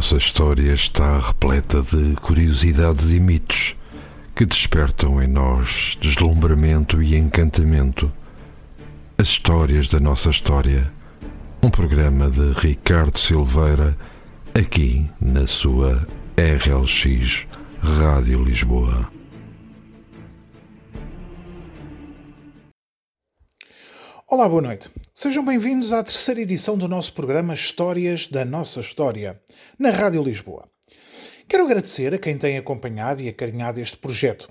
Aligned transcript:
nossa 0.00 0.16
história 0.16 0.72
está 0.72 1.18
repleta 1.18 1.82
de 1.82 2.14
curiosidades 2.22 3.12
e 3.12 3.20
mitos 3.20 3.76
que 4.34 4.46
despertam 4.46 5.22
em 5.22 5.26
nós 5.26 5.98
deslumbramento 6.00 7.02
e 7.02 7.14
encantamento. 7.14 8.10
As 9.18 9.28
histórias 9.28 9.90
da 9.90 10.00
nossa 10.00 10.30
história. 10.30 10.90
Um 11.62 11.68
programa 11.68 12.30
de 12.30 12.50
Ricardo 12.52 13.18
Silveira, 13.18 13.94
aqui 14.54 15.06
na 15.20 15.46
sua 15.46 16.08
RLX 16.34 17.46
Rádio 17.82 18.42
Lisboa. 18.42 19.19
Olá, 24.32 24.48
boa 24.48 24.62
noite. 24.62 24.88
Sejam 25.12 25.44
bem-vindos 25.44 25.92
à 25.92 26.04
terceira 26.04 26.40
edição 26.40 26.78
do 26.78 26.86
nosso 26.86 27.12
programa 27.14 27.52
Histórias 27.52 28.28
da 28.28 28.44
Nossa 28.44 28.78
História, 28.78 29.42
na 29.76 29.90
Rádio 29.90 30.22
Lisboa. 30.22 30.70
Quero 31.48 31.64
agradecer 31.64 32.14
a 32.14 32.18
quem 32.18 32.38
tem 32.38 32.56
acompanhado 32.56 33.20
e 33.20 33.28
acarinhado 33.28 33.80
este 33.80 33.98
projeto. 33.98 34.48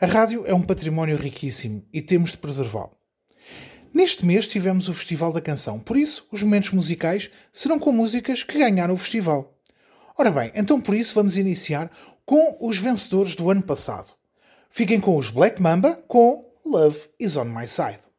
A 0.00 0.06
rádio 0.06 0.46
é 0.46 0.54
um 0.54 0.62
património 0.62 1.18
riquíssimo 1.18 1.84
e 1.92 2.00
temos 2.00 2.32
de 2.32 2.38
preservá-lo. 2.38 2.96
Neste 3.92 4.24
mês 4.24 4.48
tivemos 4.48 4.88
o 4.88 4.94
Festival 4.94 5.34
da 5.34 5.42
Canção, 5.42 5.78
por 5.78 5.98
isso 5.98 6.26
os 6.32 6.42
momentos 6.42 6.70
musicais 6.70 7.30
serão 7.52 7.78
com 7.78 7.92
músicas 7.92 8.42
que 8.42 8.58
ganharam 8.58 8.94
o 8.94 8.96
festival. 8.96 9.54
Ora 10.18 10.30
bem, 10.30 10.50
então 10.54 10.80
por 10.80 10.94
isso 10.94 11.14
vamos 11.14 11.36
iniciar 11.36 11.90
com 12.24 12.56
os 12.58 12.78
vencedores 12.78 13.36
do 13.36 13.50
ano 13.50 13.62
passado. 13.62 14.14
Fiquem 14.70 14.98
com 14.98 15.14
os 15.14 15.28
Black 15.28 15.60
Mamba 15.60 16.02
com 16.08 16.42
Love 16.64 17.00
is 17.20 17.36
on 17.36 17.44
My 17.44 17.68
Side. 17.68 18.09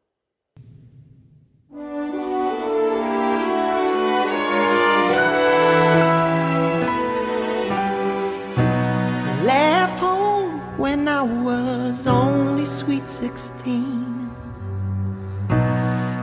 When 11.02 11.08
I 11.08 11.22
was 11.22 12.06
only 12.06 12.64
sweet 12.64 13.10
16. 13.10 14.30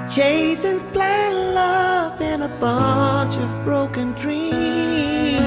Chasing 0.09 0.79
blind 0.93 1.53
love 1.53 2.21
and 2.21 2.43
a 2.43 2.47
bunch 2.61 3.35
of 3.35 3.49
broken 3.65 4.13
dreams. 4.13 5.39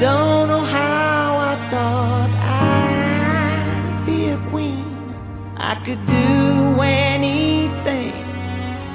Don't 0.00 0.48
know 0.48 0.64
how 0.78 1.36
I 1.50 1.54
thought 1.70 2.30
I'd 2.40 4.06
be 4.06 4.30
a 4.30 4.38
queen. 4.48 5.14
I 5.58 5.74
could 5.84 6.02
do 6.06 6.80
anything, 6.80 8.14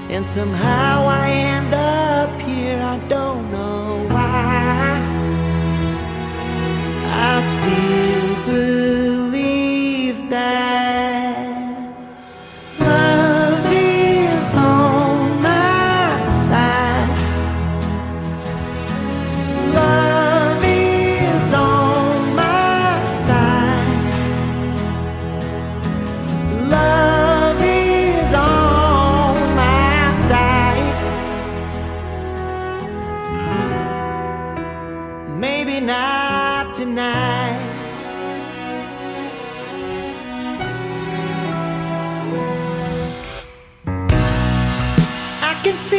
and 0.09 0.25
somehow 0.25 1.05
I 1.21 1.29
end 1.29 1.62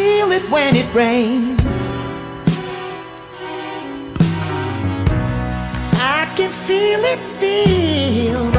feel 0.04 0.32
it 0.32 0.50
when 0.50 0.76
it 0.76 0.88
rains. 0.94 1.60
I 6.19 6.20
can 6.37 6.50
feel 6.66 7.00
it 7.12 7.20
still 7.34 8.53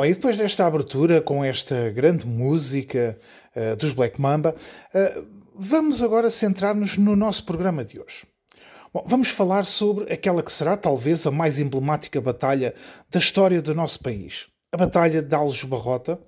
Bom, 0.00 0.06
e 0.06 0.14
depois 0.14 0.38
desta 0.38 0.64
abertura 0.64 1.20
com 1.20 1.44
esta 1.44 1.90
grande 1.90 2.26
música 2.26 3.18
eh, 3.54 3.76
dos 3.76 3.92
Black 3.92 4.18
Mamba, 4.18 4.54
eh, 4.94 5.22
vamos 5.54 6.02
agora 6.02 6.30
centrar-nos 6.30 6.96
no 6.96 7.14
nosso 7.14 7.44
programa 7.44 7.84
de 7.84 8.00
hoje. 8.00 8.24
Bom, 8.94 9.04
vamos 9.06 9.28
falar 9.28 9.66
sobre 9.66 10.10
aquela 10.10 10.42
que 10.42 10.50
será 10.50 10.74
talvez 10.74 11.26
a 11.26 11.30
mais 11.30 11.58
emblemática 11.58 12.18
batalha 12.18 12.74
da 13.10 13.18
história 13.18 13.60
do 13.60 13.74
nosso 13.74 14.00
país, 14.00 14.48
a 14.72 14.78
Batalha 14.78 15.20
de 15.20 15.34
Alves 15.34 15.64
Barrota, 15.64 16.18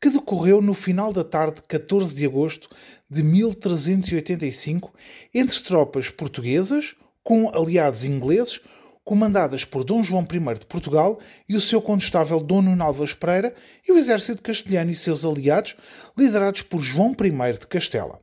que 0.00 0.10
decorreu 0.10 0.60
no 0.60 0.74
final 0.74 1.12
da 1.12 1.22
tarde 1.22 1.62
de 1.62 1.68
14 1.68 2.12
de 2.12 2.26
agosto 2.26 2.68
de 3.08 3.22
1385 3.22 4.92
entre 5.32 5.62
tropas 5.62 6.10
portuguesas 6.10 6.96
com 7.22 7.48
aliados 7.54 8.02
ingleses 8.02 8.60
comandadas 9.04 9.64
por 9.64 9.84
Dom 9.84 10.02
João 10.02 10.26
I 10.30 10.58
de 10.58 10.66
Portugal 10.66 11.20
e 11.48 11.56
o 11.56 11.60
seu 11.60 11.80
condestável 11.80 12.40
Dom 12.40 12.62
Nuno 12.62 12.82
Álvares 12.82 13.14
Pereira 13.14 13.54
e 13.86 13.92
o 13.92 13.98
exército 13.98 14.42
castelhano 14.42 14.90
e 14.90 14.96
seus 14.96 15.24
aliados, 15.24 15.76
liderados 16.16 16.62
por 16.62 16.80
João 16.80 17.16
I 17.18 17.52
de 17.58 17.66
Castela. 17.66 18.20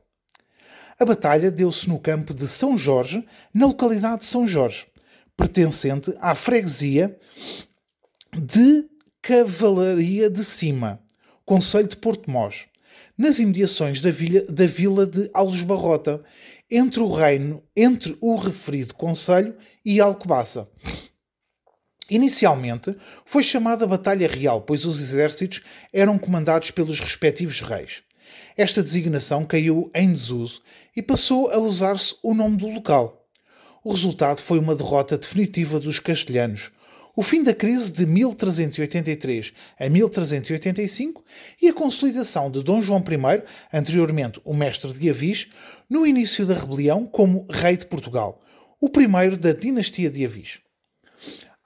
A 0.98 1.04
batalha 1.04 1.50
deu-se 1.50 1.88
no 1.88 1.98
campo 1.98 2.34
de 2.34 2.48
São 2.48 2.76
Jorge, 2.76 3.24
na 3.54 3.66
localidade 3.66 4.20
de 4.20 4.26
São 4.26 4.48
Jorge, 4.48 4.86
pertencente 5.36 6.12
à 6.20 6.34
freguesia 6.34 7.16
de 8.36 8.88
Cavalaria 9.22 10.28
de 10.28 10.42
Cima, 10.42 11.00
Conselho 11.44 11.88
de 11.88 11.96
Porto 11.96 12.30
Mós, 12.30 12.66
nas 13.16 13.38
imediações 13.38 14.00
da 14.00 14.10
da 14.10 14.66
vila 14.66 15.06
de 15.06 15.30
Alves 15.32 15.62
Barrota, 15.62 16.22
entre 16.70 17.00
o 17.00 17.10
reino, 17.10 17.62
entre 17.74 18.16
o 18.20 18.36
referido 18.36 18.94
conselho 18.94 19.56
e 19.84 20.00
Alcobaça. 20.00 20.68
Inicialmente 22.10 22.96
foi 23.24 23.42
chamada 23.42 23.86
Batalha 23.86 24.26
Real, 24.26 24.62
pois 24.62 24.84
os 24.84 25.00
exércitos 25.00 25.62
eram 25.92 26.18
comandados 26.18 26.70
pelos 26.70 27.00
respectivos 27.00 27.60
reis. 27.60 28.02
Esta 28.56 28.82
designação 28.82 29.44
caiu 29.44 29.90
em 29.94 30.10
desuso 30.10 30.62
e 30.96 31.02
passou 31.02 31.50
a 31.50 31.58
usar-se 31.58 32.16
o 32.22 32.34
nome 32.34 32.56
do 32.56 32.68
local. 32.68 33.26
O 33.84 33.92
resultado 33.92 34.40
foi 34.40 34.58
uma 34.58 34.74
derrota 34.74 35.16
definitiva 35.16 35.78
dos 35.78 36.00
castelhanos, 36.00 36.70
o 37.18 37.22
fim 37.24 37.42
da 37.42 37.52
crise 37.52 37.90
de 37.90 38.06
1383 38.06 39.52
a 39.76 39.90
1385 39.90 41.24
e 41.60 41.66
a 41.66 41.74
consolidação 41.74 42.48
de 42.48 42.62
Dom 42.62 42.80
João 42.80 43.00
I, 43.00 43.42
anteriormente 43.76 44.40
o 44.44 44.54
mestre 44.54 44.92
de 44.92 45.10
Avis, 45.10 45.48
no 45.90 46.06
início 46.06 46.46
da 46.46 46.54
rebelião 46.54 47.04
como 47.04 47.44
rei 47.50 47.76
de 47.76 47.86
Portugal, 47.86 48.40
o 48.80 48.88
primeiro 48.88 49.36
da 49.36 49.52
dinastia 49.52 50.08
de 50.08 50.24
Avis. 50.24 50.60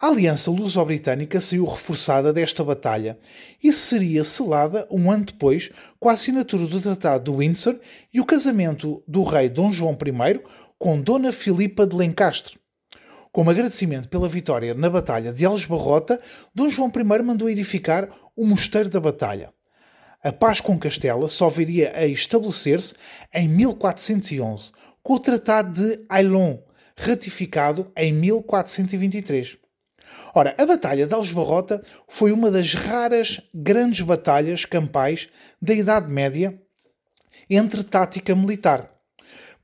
A 0.00 0.06
aliança 0.06 0.50
luso-britânica 0.50 1.38
saiu 1.38 1.66
reforçada 1.66 2.32
desta 2.32 2.64
batalha 2.64 3.18
e 3.62 3.70
seria 3.74 4.24
selada 4.24 4.88
um 4.90 5.10
ano 5.10 5.26
depois 5.26 5.70
com 6.00 6.08
a 6.08 6.12
assinatura 6.12 6.66
do 6.66 6.80
Tratado 6.80 7.30
de 7.30 7.36
Windsor 7.36 7.78
e 8.10 8.22
o 8.22 8.24
casamento 8.24 9.04
do 9.06 9.22
rei 9.22 9.50
Dom 9.50 9.70
João 9.70 9.92
I 10.00 10.40
com 10.78 10.98
Dona 10.98 11.30
Filipa 11.30 11.86
de 11.86 11.94
Lencastre. 11.94 12.61
Como 13.32 13.48
agradecimento 13.48 14.10
pela 14.10 14.28
vitória 14.28 14.74
na 14.74 14.90
Batalha 14.90 15.32
de 15.32 15.46
Algesbarrota, 15.46 16.20
Dom 16.54 16.68
João 16.68 16.92
I 16.94 17.22
mandou 17.22 17.48
edificar 17.48 18.10
o 18.36 18.44
Mosteiro 18.44 18.90
da 18.90 19.00
Batalha. 19.00 19.50
A 20.22 20.30
paz 20.30 20.60
com 20.60 20.78
Castela 20.78 21.26
só 21.28 21.48
viria 21.48 21.96
a 21.96 22.06
estabelecer-se 22.06 22.94
em 23.32 23.48
1411, 23.48 24.70
com 25.02 25.14
o 25.14 25.18
Tratado 25.18 25.72
de 25.72 26.04
Ailon, 26.10 26.58
ratificado 26.94 27.90
em 27.96 28.12
1423. 28.12 29.56
Ora, 30.34 30.54
a 30.58 30.66
Batalha 30.66 31.06
de 31.06 31.14
Algesbarrota 31.14 31.82
foi 32.06 32.32
uma 32.32 32.50
das 32.50 32.74
raras 32.74 33.40
grandes 33.54 34.02
batalhas 34.02 34.66
campais 34.66 35.30
da 35.60 35.72
Idade 35.72 36.06
Média 36.06 36.60
entre 37.48 37.82
tática 37.82 38.36
militar, 38.36 38.90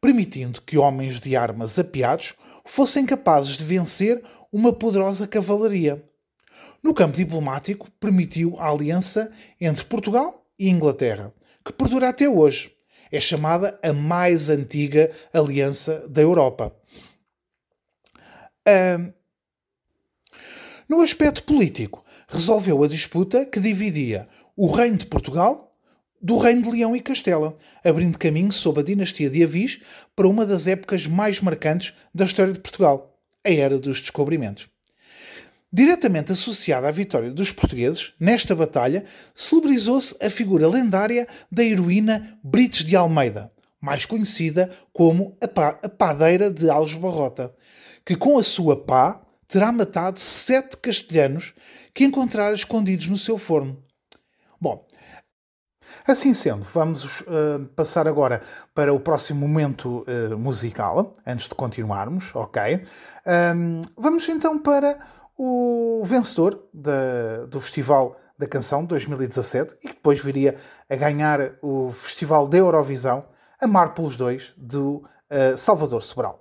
permitindo 0.01 0.63
que 0.63 0.79
homens 0.79 1.21
de 1.21 1.37
armas 1.37 1.79
apiados 1.79 2.35
fossem 2.69 3.07
capazes 3.07 3.57
de 3.57 3.65
vencer 3.65 4.23
uma 4.53 4.73
poderosa 4.73 5.27
cavalaria. 5.27 6.05
No 6.83 6.93
campo 6.93 7.17
diplomático, 7.17 7.91
permitiu 7.93 8.57
a 8.59 8.69
aliança 8.69 9.31
entre 9.59 9.85
Portugal 9.87 10.47
e 10.59 10.69
Inglaterra, 10.69 11.33
que 11.65 11.73
perdura 11.73 12.11
até 12.11 12.29
hoje. 12.29 12.71
É 13.11 13.19
chamada 13.19 13.81
a 13.83 13.93
mais 13.95 14.51
antiga 14.51 15.11
aliança 15.33 16.07
da 16.09 16.21
Europa. 16.21 16.77
no 20.87 21.01
aspecto 21.01 21.43
político, 21.45 22.05
resolveu 22.29 22.85
a 22.85 22.89
disputa 22.89 23.47
que 23.47 23.61
dividia 23.61 24.27
o 24.55 24.67
Reino 24.67 24.99
de 24.99 25.07
Portugal 25.07 25.68
do 26.21 26.39
Reino 26.39 26.63
de 26.63 26.71
Leão 26.71 26.97
e 26.97 27.01
Castela, 27.01 27.57
abrindo 27.85 28.19
caminho 28.19 28.53
sob 28.53 28.81
a 28.81 28.83
dinastia 28.83 29.31
de 29.31 29.43
Avis 29.43 29.81
para 30.17 30.29
uma 30.29 30.45
das 30.45 30.67
épocas 30.67 31.07
mais 31.07 31.41
marcantes 31.41 31.95
da 32.15 32.25
história 32.25 32.53
de 32.53 32.61
Portugal, 32.61 33.19
a 33.45 33.51
Era 33.51 33.79
dos 33.79 34.01
Descobrimentos. 34.01 34.69
Diretamente 35.71 36.33
associada 36.33 36.89
à 36.89 36.91
vitória 36.91 37.31
dos 37.31 37.53
portugueses, 37.53 38.15
nesta 38.19 38.57
batalha, 38.57 39.05
celebrizou-se 39.35 40.17
a 40.21 40.31
figura 40.31 40.67
lendária 40.67 41.27
da 41.53 41.63
heroína 41.63 42.39
Brites 42.43 42.85
de 42.85 42.97
Almeida, 42.97 43.53
mais 43.79 44.07
conhecida 44.07 44.71
como 44.95 45.37
a, 45.43 45.47
pá, 45.47 45.79
a 45.83 45.89
padeira 45.89 46.51
de 46.51 46.71
Alves 46.71 46.95
Barrota, 46.95 47.55
que 48.05 48.17
com 48.17 48.39
a 48.39 48.43
sua 48.43 48.83
pá 48.83 49.21
terá 49.47 49.71
matado 49.71 50.19
sete 50.19 50.79
castelhanos 50.79 51.53
que 51.93 52.05
encontrara 52.05 52.55
escondidos 52.55 53.07
no 53.09 53.19
seu 53.19 53.37
forno. 53.37 53.83
Bom, 54.59 54.88
Assim 56.09 56.33
sendo, 56.33 56.63
vamos 56.63 57.21
uh, 57.21 57.67
passar 57.77 58.09
agora 58.09 58.41
para 58.75 58.95
o 58.95 58.99
próximo 58.99 59.47
momento 59.47 60.07
uh, 60.09 60.39
musical, 60.39 61.13
antes 61.27 61.51
de 61.51 61.55
continuarmos, 61.55 62.35
ok? 62.35 62.83
Um, 63.55 63.83
vamos 63.95 64.27
então 64.27 64.59
para 64.59 64.97
o 65.37 66.03
vencedor 66.07 66.65
da, 66.73 67.45
do 67.47 67.61
Festival 67.61 68.17
da 68.39 68.47
Canção 68.47 68.87
2017 68.87 69.77
e 69.83 69.89
que 69.89 69.95
depois 69.95 70.19
viria 70.19 70.55
a 70.89 70.97
ganhar 70.97 71.53
o 71.61 71.91
Festival 71.91 72.49
da 72.49 72.57
Eurovisão, 72.57 73.27
Amar 73.61 73.93
pelos 73.93 74.17
Dois, 74.17 74.55
do 74.57 75.05
uh, 75.31 75.59
Salvador 75.59 76.03
Sobral. 76.03 76.41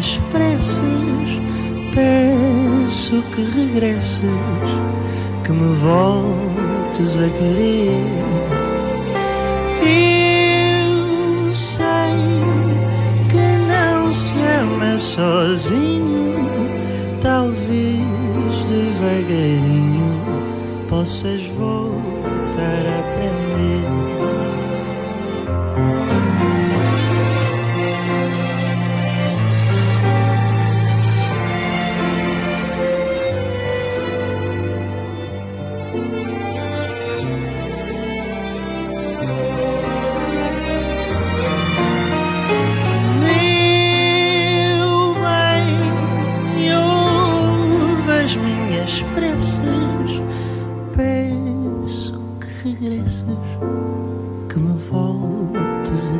Minhas 0.00 0.16
preces, 0.30 0.80
peço 1.94 3.22
que 3.34 3.42
regresses, 3.42 4.20
que 5.44 5.52
me 5.52 5.74
voltes 5.74 7.18
a 7.18 7.28
querer. 7.28 7.90
Eu 9.82 11.54
sei 11.54 11.84
que 13.28 13.58
não 13.68 14.10
se 14.12 14.32
ama 14.40 14.98
sozinho, 14.98 16.34
talvez 17.20 18.00
devagarinho 18.68 20.18
possas 20.88 21.42
voltar 21.58 21.79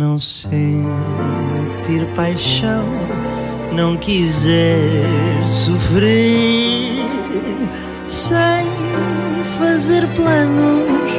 não 0.00 0.18
sentir 0.18 0.56
paixão, 2.16 2.86
não 3.74 3.98
quiser 3.98 5.46
sofrer 5.46 7.04
sem 8.06 8.66
fazer 9.58 10.08
planos 10.14 11.12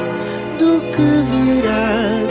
do 0.58 0.82
que 0.92 1.22
virá 1.30 2.22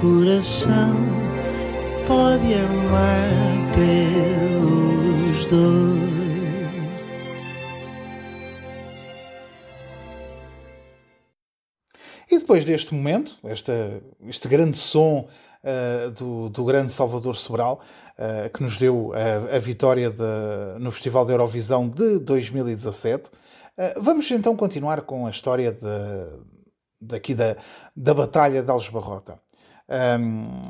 coração 0.00 0.94
pode 2.06 2.54
amar 2.54 3.28
pelos 3.74 5.46
dois. 5.46 5.89
Depois 12.50 12.64
deste 12.64 12.92
momento, 12.92 13.38
este 13.44 14.48
grande 14.48 14.76
som 14.76 15.24
uh, 15.62 16.10
do, 16.10 16.48
do, 16.48 16.64
grande 16.64 16.90
Salvador 16.90 17.36
Sobral, 17.36 17.80
uh, 18.18 18.50
que 18.50 18.60
nos 18.60 18.76
deu 18.76 19.12
a, 19.14 19.54
a 19.54 19.58
vitória 19.60 20.10
de, 20.10 20.80
no 20.80 20.90
Festival 20.90 21.24
da 21.24 21.32
Eurovisão 21.32 21.88
de 21.88 22.18
2017, 22.18 23.28
uh, 23.28 23.32
vamos 24.00 24.28
então 24.32 24.56
continuar 24.56 25.02
com 25.02 25.28
a 25.28 25.30
história 25.30 25.70
de, 25.70 25.86
daqui 27.00 27.36
da, 27.36 27.56
da 27.94 28.14
Batalha 28.14 28.64
de 28.64 28.68
Algebarrota. 28.68 29.40
Um, 30.18 30.60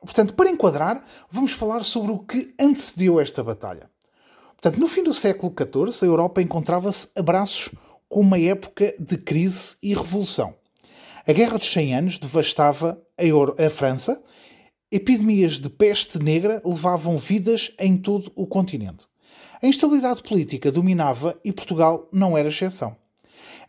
portanto, 0.00 0.34
para 0.34 0.50
enquadrar, 0.50 1.02
vamos 1.30 1.52
falar 1.52 1.82
sobre 1.82 2.12
o 2.12 2.18
que 2.18 2.54
antecedeu 2.60 3.18
esta 3.18 3.42
batalha. 3.42 3.88
Portanto, 4.48 4.78
no 4.78 4.86
fim 4.86 5.02
do 5.02 5.14
século 5.14 5.50
XIV, 5.50 6.04
a 6.04 6.10
Europa 6.10 6.42
encontrava-se 6.42 7.08
a 7.16 7.22
braços 7.22 7.70
com 8.06 8.20
uma 8.20 8.38
época 8.38 8.94
de 8.98 9.16
crise 9.16 9.76
e 9.82 9.94
revolução. 9.94 10.54
A 11.28 11.32
Guerra 11.32 11.58
dos 11.58 11.72
100 11.72 11.94
Anos 11.96 12.18
devastava 12.20 13.02
a, 13.18 13.24
Euro 13.24 13.56
a 13.58 13.68
França, 13.68 14.22
epidemias 14.92 15.58
de 15.58 15.68
peste 15.68 16.20
negra 16.20 16.62
levavam 16.64 17.18
vidas 17.18 17.72
em 17.80 17.96
todo 17.96 18.30
o 18.36 18.46
continente. 18.46 19.08
A 19.60 19.66
instabilidade 19.66 20.22
política 20.22 20.70
dominava 20.70 21.36
e 21.44 21.50
Portugal 21.50 22.08
não 22.12 22.38
era 22.38 22.48
exceção. 22.48 22.96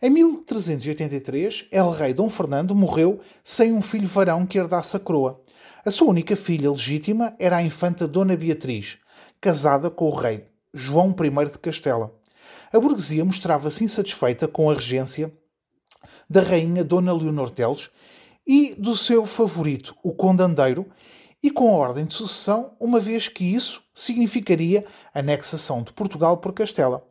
Em 0.00 0.08
1383, 0.08 1.66
El 1.72 1.90
Rei 1.90 2.14
Dom 2.14 2.30
Fernando 2.30 2.76
morreu 2.76 3.18
sem 3.42 3.72
um 3.72 3.82
filho 3.82 4.06
varão 4.06 4.46
que 4.46 4.56
herdasse 4.56 4.96
a 4.96 5.00
coroa. 5.00 5.42
A 5.84 5.90
sua 5.90 6.10
única 6.10 6.36
filha 6.36 6.70
legítima 6.70 7.34
era 7.40 7.56
a 7.56 7.62
infanta 7.62 8.06
Dona 8.06 8.36
Beatriz, 8.36 8.98
casada 9.40 9.90
com 9.90 10.08
o 10.08 10.14
rei 10.14 10.44
João 10.72 11.08
I 11.10 11.50
de 11.50 11.58
Castela. 11.58 12.14
A 12.72 12.78
burguesia 12.78 13.24
mostrava-se 13.24 13.82
insatisfeita 13.82 14.46
com 14.46 14.70
a 14.70 14.74
regência 14.74 15.32
da 16.28 16.40
rainha 16.40 16.84
Dona 16.84 17.12
Leonor 17.12 17.50
Teles 17.50 17.90
e 18.46 18.74
do 18.76 18.96
seu 18.96 19.24
favorito, 19.26 19.94
o 20.02 20.12
condandeiro, 20.12 20.86
e 21.42 21.50
com 21.50 21.72
ordem 21.72 22.04
de 22.04 22.14
sucessão, 22.14 22.72
uma 22.80 22.98
vez 22.98 23.28
que 23.28 23.44
isso 23.44 23.82
significaria 23.94 24.84
a 25.14 25.20
anexação 25.20 25.82
de 25.82 25.92
Portugal 25.92 26.38
por 26.38 26.52
Castela. 26.52 27.04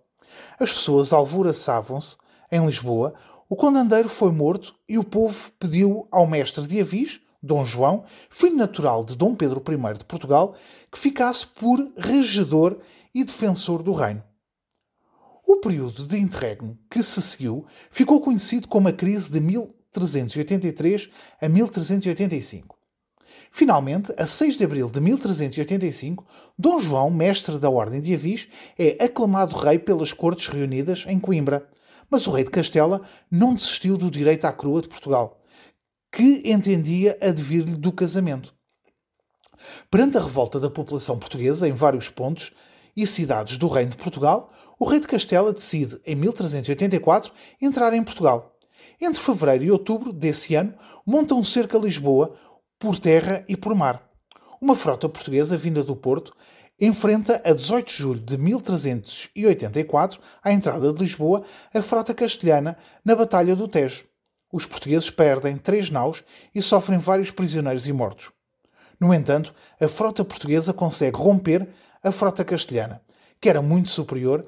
As 0.59 0.71
pessoas 0.71 1.13
alvoroçavam-se 1.13 2.17
em 2.51 2.65
Lisboa, 2.65 3.13
o 3.49 3.55
condandeiro 3.55 4.09
foi 4.09 4.31
morto 4.31 4.75
e 4.89 4.97
o 4.97 5.03
povo 5.03 5.51
pediu 5.57 6.07
ao 6.11 6.27
mestre 6.27 6.67
de 6.67 6.81
Avis, 6.81 7.21
Dom 7.41 7.63
João, 7.63 8.03
filho 8.29 8.57
natural 8.57 9.05
de 9.05 9.15
Dom 9.15 9.35
Pedro 9.35 9.63
I 9.65 9.97
de 9.97 10.05
Portugal, 10.05 10.55
que 10.91 10.99
ficasse 10.99 11.47
por 11.47 11.79
regedor 11.95 12.77
e 13.13 13.23
defensor 13.23 13.81
do 13.81 13.93
reino. 13.93 14.21
O 15.49 15.61
período 15.61 16.05
de 16.05 16.17
interregno 16.17 16.77
que 16.91 17.01
se 17.01 17.21
seguiu 17.21 17.65
ficou 17.89 18.19
conhecido 18.19 18.67
como 18.67 18.89
a 18.89 18.91
crise 18.91 19.31
de 19.31 19.39
1383 19.39 21.09
a 21.39 21.47
1385. 21.47 22.77
Finalmente, 23.49 24.13
a 24.17 24.25
6 24.25 24.57
de 24.57 24.65
abril 24.65 24.91
de 24.91 24.99
1385, 24.99 26.25
Dom 26.59 26.79
João, 26.79 27.09
mestre 27.09 27.57
da 27.59 27.69
Ordem 27.69 28.01
de 28.01 28.13
Avis, 28.13 28.49
é 28.77 29.01
aclamado 29.05 29.55
rei 29.55 29.79
pelas 29.79 30.11
cortes 30.11 30.49
reunidas 30.49 31.05
em 31.07 31.17
Coimbra. 31.17 31.65
Mas 32.09 32.27
o 32.27 32.31
rei 32.31 32.43
de 32.43 32.51
Castela 32.51 33.01
não 33.31 33.53
desistiu 33.55 33.95
do 33.95 34.11
direito 34.11 34.43
à 34.43 34.51
coroa 34.51 34.81
de 34.81 34.89
Portugal, 34.89 35.41
que 36.11 36.41
entendia 36.43 37.17
advir-lhe 37.21 37.77
do 37.77 37.93
casamento. 37.93 38.53
Perante 39.89 40.17
a 40.17 40.21
revolta 40.21 40.59
da 40.59 40.69
população 40.69 41.17
portuguesa 41.17 41.69
em 41.69 41.71
vários 41.71 42.09
pontos 42.09 42.51
e 42.97 43.07
cidades 43.07 43.57
do 43.57 43.67
Reino 43.67 43.91
de 43.91 43.97
Portugal, 43.97 44.49
o 44.79 44.85
rei 44.85 44.99
de 44.99 45.07
Castela 45.07 45.51
decide, 45.51 45.99
em 46.05 46.15
1384, 46.15 47.33
entrar 47.61 47.93
em 47.93 48.03
Portugal. 48.03 48.55
Entre 49.01 49.21
fevereiro 49.21 49.63
e 49.63 49.71
outubro 49.71 50.11
desse 50.13 50.55
ano, 50.55 50.73
monta 51.05 51.35
um 51.35 51.43
cerco 51.43 51.77
a 51.77 51.79
Lisboa, 51.79 52.35
por 52.79 52.99
terra 52.99 53.43
e 53.47 53.57
por 53.57 53.73
mar. 53.73 54.07
Uma 54.61 54.75
frota 54.75 55.09
portuguesa 55.09 55.57
vinda 55.57 55.83
do 55.83 55.95
Porto 55.95 56.33
enfrenta 56.79 57.41
a 57.43 57.53
18 57.53 57.87
de 57.87 57.93
julho 57.93 58.19
de 58.19 58.37
1384, 58.37 60.19
à 60.43 60.51
entrada 60.51 60.93
de 60.93 61.03
Lisboa, 61.03 61.43
a 61.73 61.81
frota 61.81 62.13
castelhana 62.13 62.77
na 63.03 63.15
Batalha 63.15 63.55
do 63.55 63.67
Tejo. 63.67 64.05
Os 64.51 64.65
portugueses 64.65 65.09
perdem 65.09 65.57
três 65.57 65.89
naus 65.89 66.23
e 66.53 66.61
sofrem 66.61 66.99
vários 66.99 67.31
prisioneiros 67.31 67.87
e 67.87 67.93
mortos. 67.93 68.31
No 68.99 69.13
entanto, 69.13 69.53
a 69.79 69.87
frota 69.87 70.23
portuguesa 70.23 70.73
consegue 70.73 71.17
romper 71.17 71.67
a 72.03 72.11
frota 72.11 72.45
castelhana, 72.45 73.01
que 73.41 73.49
era 73.49 73.61
muito 73.61 73.89
superior 73.89 74.45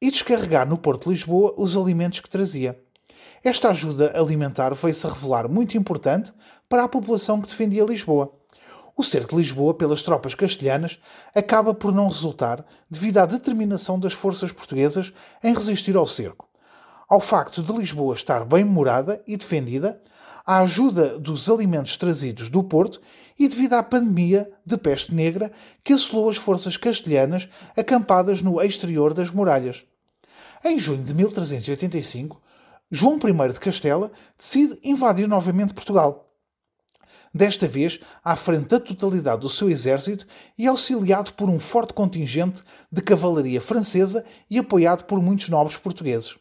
e 0.00 0.10
descarregar 0.10 0.68
no 0.68 0.78
Porto 0.78 1.04
de 1.04 1.10
Lisboa 1.10 1.54
os 1.56 1.76
alimentos 1.76 2.20
que 2.20 2.28
trazia. 2.28 2.78
Esta 3.42 3.70
ajuda 3.70 4.12
alimentar 4.18 4.74
veio-se 4.74 5.06
a 5.06 5.10
revelar 5.10 5.48
muito 5.48 5.76
importante 5.76 6.32
para 6.68 6.84
a 6.84 6.88
população 6.88 7.40
que 7.40 7.48
defendia 7.48 7.84
Lisboa. 7.84 8.32
O 8.96 9.04
cerco 9.04 9.30
de 9.30 9.36
Lisboa 9.36 9.74
pelas 9.74 10.02
tropas 10.02 10.34
castelhanas 10.34 10.98
acaba 11.34 11.74
por 11.74 11.92
não 11.92 12.08
resultar 12.08 12.64
devido 12.90 13.18
à 13.18 13.26
determinação 13.26 14.00
das 14.00 14.12
forças 14.12 14.52
portuguesas 14.52 15.12
em 15.44 15.54
resistir 15.54 15.96
ao 15.96 16.06
cerco. 16.06 16.48
Ao 17.08 17.20
facto 17.20 17.62
de 17.62 17.72
Lisboa 17.72 18.14
estar 18.14 18.44
bem 18.44 18.64
morada 18.64 19.22
e 19.26 19.36
defendida, 19.36 20.02
à 20.46 20.60
ajuda 20.60 21.18
dos 21.18 21.50
alimentos 21.50 21.96
trazidos 21.96 22.48
do 22.48 22.62
Porto 22.62 23.00
e 23.36 23.48
devido 23.48 23.74
à 23.74 23.82
pandemia 23.82 24.48
de 24.64 24.76
peste 24.76 25.12
negra 25.12 25.50
que 25.82 25.92
assolou 25.92 26.30
as 26.30 26.36
forças 26.36 26.76
castelhanas 26.76 27.48
acampadas 27.76 28.40
no 28.40 28.62
exterior 28.62 29.12
das 29.12 29.30
muralhas. 29.30 29.84
Em 30.64 30.78
junho 30.78 31.02
de 31.02 31.12
1385, 31.12 32.40
João 32.90 33.18
I 33.18 33.52
de 33.52 33.60
Castela 33.60 34.12
decide 34.38 34.78
invadir 34.82 35.26
novamente 35.26 35.74
Portugal. 35.74 36.22
Desta 37.34 37.68
vez, 37.68 38.00
à 38.24 38.34
frente 38.34 38.68
da 38.68 38.80
totalidade 38.80 39.42
do 39.42 39.48
seu 39.48 39.68
exército 39.68 40.26
e 40.56 40.66
auxiliado 40.66 41.34
por 41.34 41.50
um 41.50 41.60
forte 41.60 41.92
contingente 41.92 42.62
de 42.90 43.02
cavalaria 43.02 43.60
francesa 43.60 44.24
e 44.48 44.58
apoiado 44.58 45.04
por 45.04 45.20
muitos 45.20 45.48
nobres 45.48 45.76
portugueses. 45.76 46.38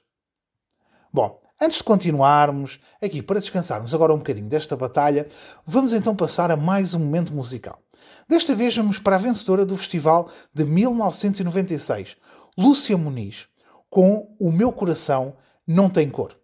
Bom, 1.11 1.41
Antes 1.61 1.77
de 1.77 1.85
continuarmos 1.85 2.79
aqui 3.01 3.21
para 3.21 3.39
descansarmos 3.39 3.93
agora 3.93 4.13
um 4.13 4.17
bocadinho 4.17 4.49
desta 4.49 4.75
batalha, 4.75 5.25
vamos 5.65 5.93
então 5.93 6.13
passar 6.13 6.51
a 6.51 6.57
mais 6.57 6.93
um 6.93 6.99
momento 6.99 7.33
musical. 7.33 7.81
Desta 8.27 8.53
vez 8.53 8.75
vamos 8.75 8.99
para 8.99 9.15
a 9.15 9.19
vencedora 9.19 9.65
do 9.65 9.77
festival 9.77 10.29
de 10.53 10.65
1996, 10.65 12.17
Lúcia 12.57 12.97
Muniz, 12.97 13.47
com 13.89 14.35
O 14.37 14.51
Meu 14.51 14.73
Coração 14.73 15.37
Não 15.65 15.89
Tem 15.89 16.09
Cor. 16.09 16.35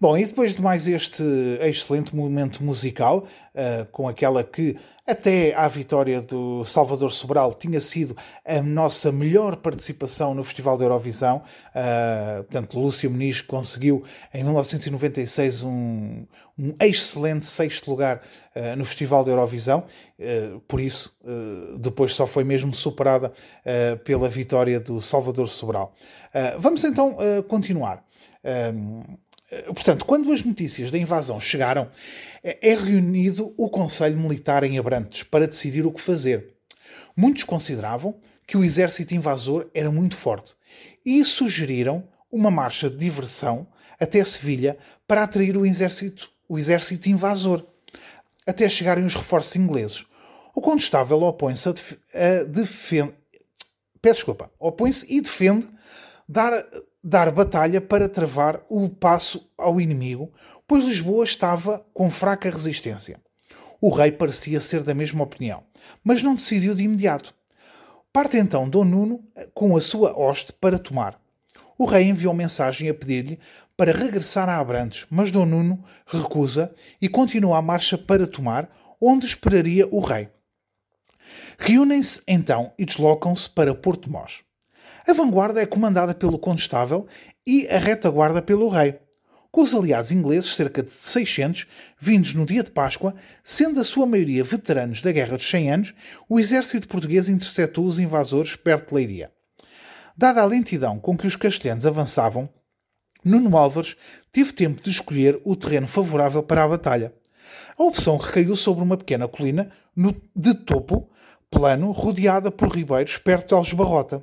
Bom, 0.00 0.16
e 0.16 0.24
depois 0.24 0.54
de 0.54 0.62
mais 0.62 0.86
este 0.86 1.24
excelente 1.60 2.14
momento 2.14 2.62
musical, 2.62 3.24
uh, 3.52 3.84
com 3.90 4.06
aquela 4.06 4.44
que 4.44 4.76
até 5.04 5.52
à 5.56 5.66
vitória 5.66 6.22
do 6.22 6.64
Salvador 6.64 7.10
Sobral 7.10 7.52
tinha 7.52 7.80
sido 7.80 8.16
a 8.46 8.62
nossa 8.62 9.10
melhor 9.10 9.56
participação 9.56 10.34
no 10.34 10.44
Festival 10.44 10.78
da 10.78 10.84
Eurovisão, 10.84 11.38
uh, 11.38 12.44
portanto, 12.44 12.78
Lúcia 12.78 13.10
Muniz 13.10 13.42
conseguiu 13.42 14.04
em 14.32 14.44
1996 14.44 15.64
um, 15.64 16.24
um 16.56 16.76
excelente 16.78 17.44
sexto 17.46 17.90
lugar 17.90 18.22
uh, 18.54 18.76
no 18.76 18.84
Festival 18.84 19.24
da 19.24 19.32
Eurovisão, 19.32 19.82
por 20.66 20.80
isso 20.80 21.16
depois 21.78 22.12
só 22.12 22.26
foi 22.26 22.42
mesmo 22.42 22.74
superada 22.74 23.32
pela 24.02 24.28
vitória 24.28 24.80
do 24.80 25.00
Salvador 25.00 25.48
Sobral. 25.48 25.94
vamos 26.58 26.82
então 26.82 27.16
continuar. 27.46 28.02
Portanto, 29.66 30.04
quando 30.04 30.32
as 30.32 30.44
notícias 30.44 30.90
da 30.90 30.98
invasão 30.98 31.40
chegaram, 31.40 31.90
é, 32.42 32.70
é 32.70 32.74
reunido 32.74 33.54
o 33.56 33.68
Conselho 33.68 34.18
Militar 34.18 34.64
em 34.64 34.78
Abrantes 34.78 35.22
para 35.22 35.46
decidir 35.46 35.86
o 35.86 35.92
que 35.92 36.00
fazer. 36.00 36.54
Muitos 37.16 37.44
consideravam 37.44 38.18
que 38.46 38.56
o 38.56 38.64
exército 38.64 39.14
invasor 39.14 39.68
era 39.74 39.90
muito 39.90 40.16
forte 40.16 40.54
e 41.04 41.24
sugeriram 41.24 42.06
uma 42.30 42.50
marcha 42.50 42.88
de 42.88 42.96
diversão 42.96 43.66
até 43.98 44.22
Sevilha 44.22 44.78
para 45.06 45.22
atrair 45.22 45.56
o 45.56 45.66
exército, 45.66 46.30
o 46.48 46.58
exército 46.58 47.08
invasor, 47.08 47.66
até 48.46 48.68
chegarem 48.68 49.04
os 49.04 49.14
reforços 49.14 49.56
ingleses. 49.56 50.06
O 50.54 50.60
contestável 50.60 51.20
opõe-se 51.22 51.68
a, 51.68 51.72
def 51.72 51.92
a 52.14 52.44
defende. 52.44 53.14
Peço 54.00 54.16
desculpa, 54.16 54.50
opõe-se 54.58 55.06
e 55.08 55.20
defende 55.20 55.68
dar 56.28 56.52
dar 57.08 57.30
batalha 57.32 57.80
para 57.80 58.06
travar 58.06 58.60
o 58.68 58.86
passo 58.86 59.50
ao 59.56 59.80
inimigo, 59.80 60.30
pois 60.66 60.84
Lisboa 60.84 61.24
estava 61.24 61.82
com 61.94 62.10
fraca 62.10 62.50
resistência. 62.50 63.18
O 63.80 63.88
rei 63.88 64.12
parecia 64.12 64.60
ser 64.60 64.82
da 64.82 64.92
mesma 64.92 65.24
opinião, 65.24 65.64
mas 66.04 66.22
não 66.22 66.34
decidiu 66.34 66.74
de 66.74 66.82
imediato. 66.82 67.34
Parte 68.12 68.36
então 68.36 68.68
Dom 68.68 68.84
Nuno 68.84 69.24
com 69.54 69.74
a 69.74 69.80
sua 69.80 70.12
hoste 70.18 70.52
para 70.52 70.78
tomar. 70.78 71.18
O 71.78 71.86
rei 71.86 72.10
enviou 72.10 72.34
mensagem 72.34 72.90
a 72.90 72.94
pedir-lhe 72.94 73.38
para 73.74 73.92
regressar 73.92 74.46
a 74.46 74.58
Abrantes, 74.58 75.06
mas 75.08 75.30
Dom 75.30 75.46
Nuno 75.46 75.82
recusa 76.06 76.74
e 77.00 77.08
continua 77.08 77.56
a 77.56 77.62
marcha 77.62 77.96
para 77.96 78.26
tomar, 78.26 78.68
onde 79.00 79.24
esperaria 79.24 79.88
o 79.90 80.00
rei. 80.00 80.28
Reúnem-se 81.58 82.20
então 82.28 82.70
e 82.78 82.84
deslocam-se 82.84 83.48
para 83.48 83.74
Porto 83.74 84.10
Mós. 84.10 84.47
A 85.08 85.12
vanguarda 85.14 85.62
é 85.62 85.64
comandada 85.64 86.14
pelo 86.14 86.38
Condestável 86.38 87.06
e 87.46 87.66
a 87.68 87.78
retaguarda 87.78 88.42
pelo 88.42 88.68
Rei, 88.68 89.00
com 89.50 89.62
os 89.62 89.74
aliados 89.74 90.12
ingleses, 90.12 90.54
cerca 90.54 90.82
de 90.82 90.92
600, 90.92 91.66
vindos 91.98 92.34
no 92.34 92.44
dia 92.44 92.62
de 92.62 92.70
Páscoa, 92.70 93.14
sendo 93.42 93.80
a 93.80 93.84
sua 93.84 94.04
maioria 94.04 94.44
veteranos 94.44 95.00
da 95.00 95.10
Guerra 95.10 95.38
dos 95.38 95.48
100 95.48 95.72
Anos, 95.72 95.94
o 96.28 96.38
exército 96.38 96.86
português 96.86 97.26
interceptou 97.30 97.86
os 97.86 97.98
invasores 97.98 98.54
perto 98.54 98.90
de 98.90 98.96
Leiria. 98.96 99.32
Dada 100.14 100.42
a 100.42 100.44
lentidão 100.44 100.98
com 100.98 101.16
que 101.16 101.26
os 101.26 101.36
castelhanos 101.36 101.86
avançavam, 101.86 102.46
Nuno 103.24 103.56
Álvares 103.56 103.96
teve 104.30 104.52
tempo 104.52 104.82
de 104.82 104.90
escolher 104.90 105.40
o 105.42 105.56
terreno 105.56 105.88
favorável 105.88 106.42
para 106.42 106.64
a 106.64 106.68
batalha. 106.68 107.14
A 107.78 107.82
opção 107.82 108.18
recaiu 108.18 108.54
sobre 108.54 108.84
uma 108.84 108.98
pequena 108.98 109.26
colina 109.26 109.70
no, 109.96 110.14
de 110.36 110.52
topo 110.52 111.08
plano, 111.50 111.92
rodeada 111.92 112.50
por 112.50 112.68
ribeiros 112.68 113.16
perto 113.16 113.48
de 113.48 113.54
Algesbarrota. 113.54 114.22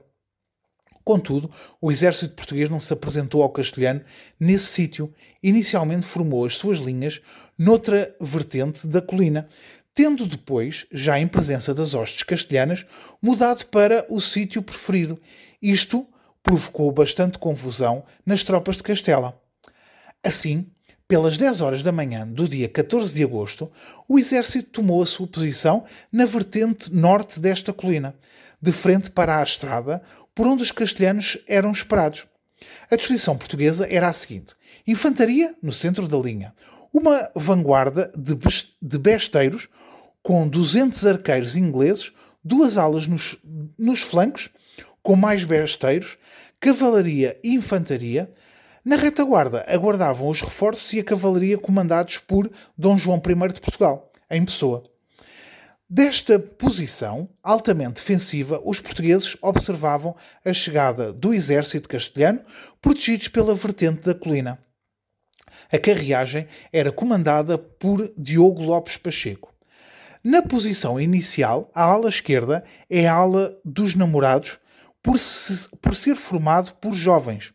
Contudo, 1.05 1.51
o 1.79 1.91
exército 1.91 2.33
português 2.33 2.67
não 2.67 2.79
se 2.79 2.91
apresentou 2.91 3.43
ao 3.43 3.49
castelhano 3.49 4.01
nesse 4.39 4.65
sítio. 4.65 5.13
Inicialmente 5.43 6.07
formou 6.07 6.43
as 6.43 6.57
suas 6.57 6.79
linhas 6.79 7.21
noutra 7.55 8.15
vertente 8.19 8.87
da 8.87 9.03
colina, 9.03 9.47
tendo 9.93 10.25
depois, 10.25 10.87
já 10.91 11.19
em 11.19 11.27
presença 11.27 11.75
das 11.75 11.93
hostes 11.93 12.23
castelhanas, 12.23 12.87
mudado 13.21 13.67
para 13.67 14.03
o 14.09 14.19
sítio 14.19 14.63
preferido. 14.63 15.21
Isto 15.61 16.07
provocou 16.41 16.91
bastante 16.91 17.37
confusão 17.37 18.03
nas 18.25 18.41
tropas 18.41 18.77
de 18.77 18.83
Castela. 18.83 19.39
Assim, 20.23 20.65
pelas 21.07 21.37
10 21.37 21.61
horas 21.61 21.83
da 21.83 21.91
manhã 21.91 22.27
do 22.27 22.47
dia 22.47 22.67
14 22.67 23.13
de 23.13 23.23
agosto, 23.23 23.71
o 24.07 24.17
exército 24.17 24.71
tomou 24.71 25.03
a 25.03 25.05
sua 25.05 25.27
posição 25.27 25.85
na 26.11 26.25
vertente 26.25 26.91
norte 26.91 27.39
desta 27.39 27.71
colina, 27.71 28.15
de 28.59 28.71
frente 28.71 29.11
para 29.11 29.39
a 29.39 29.43
estrada, 29.43 30.01
por 30.35 30.45
onde 30.45 30.61
os 30.61 30.71
castelhanos 30.71 31.39
eram 31.47 31.71
esperados. 31.71 32.27
A 32.91 32.95
disposição 32.95 33.37
portuguesa 33.37 33.87
era 33.89 34.09
a 34.09 34.13
seguinte: 34.13 34.53
infantaria 34.85 35.55
no 35.63 35.71
centro 35.71 36.07
da 36.07 36.17
linha, 36.17 36.53
uma 36.93 37.31
vanguarda 37.33 38.11
de, 38.15 38.97
besteiros 38.97 39.67
com 40.21 40.47
200 40.47 41.05
arqueiros 41.05 41.55
ingleses, 41.55 42.11
duas 42.43 42.77
alas 42.77 43.07
nos, 43.07 43.37
nos 43.77 44.01
flancos, 44.01 44.49
com 45.01 45.15
mais 45.15 45.43
besteiros, 45.43 46.17
cavalaria 46.59 47.39
e 47.43 47.53
infantaria. 47.53 48.29
Na 48.83 48.95
retaguarda 48.97 49.65
aguardavam 49.67 50.29
os 50.29 50.41
reforços 50.41 50.93
e 50.93 50.99
a 50.99 51.03
cavalaria 51.03 51.57
comandados 51.57 52.19
por 52.19 52.49
Dom 52.77 52.97
João 52.97 53.17
I 53.17 53.53
de 53.53 53.61
Portugal, 53.61 54.11
em 54.29 54.45
pessoa. 54.45 54.83
Desta 55.87 56.39
posição 56.39 57.29
altamente 57.43 58.01
defensiva, 58.01 58.59
os 58.65 58.79
portugueses 58.79 59.37
observavam 59.39 60.15
a 60.43 60.51
chegada 60.51 61.13
do 61.13 61.31
exército 61.31 61.87
castelhano, 61.87 62.41
protegidos 62.81 63.27
pela 63.27 63.53
vertente 63.53 64.01
da 64.01 64.15
colina. 64.15 64.57
A 65.71 65.77
carreagem 65.77 66.47
era 66.73 66.91
comandada 66.91 67.55
por 67.55 68.11
Diogo 68.17 68.63
Lopes 68.63 68.97
Pacheco. 68.97 69.53
Na 70.23 70.41
posição 70.41 70.99
inicial, 70.99 71.69
a 71.75 71.83
ala 71.83 72.09
esquerda 72.09 72.63
é 72.89 73.07
a 73.07 73.13
ala 73.13 73.55
dos 73.63 73.93
namorados, 73.93 74.57
por, 75.03 75.19
se, 75.19 75.69
por 75.77 75.95
ser 75.95 76.15
formado 76.15 76.73
por 76.77 76.95
jovens. 76.95 77.53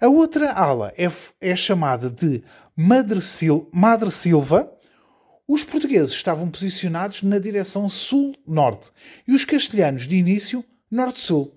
A 0.00 0.06
outra 0.06 0.52
ala 0.52 0.92
é, 0.96 1.08
é 1.40 1.56
chamada 1.56 2.08
de 2.08 2.44
Madre, 2.76 3.20
Sil, 3.20 3.68
Madre 3.74 4.12
Silva, 4.12 4.72
os 5.52 5.64
portugueses 5.64 6.12
estavam 6.12 6.48
posicionados 6.48 7.24
na 7.24 7.40
direção 7.40 7.88
sul-norte 7.88 8.92
e 9.26 9.34
os 9.34 9.44
castelhanos, 9.44 10.06
de 10.06 10.14
início, 10.14 10.64
norte-sul. 10.88 11.52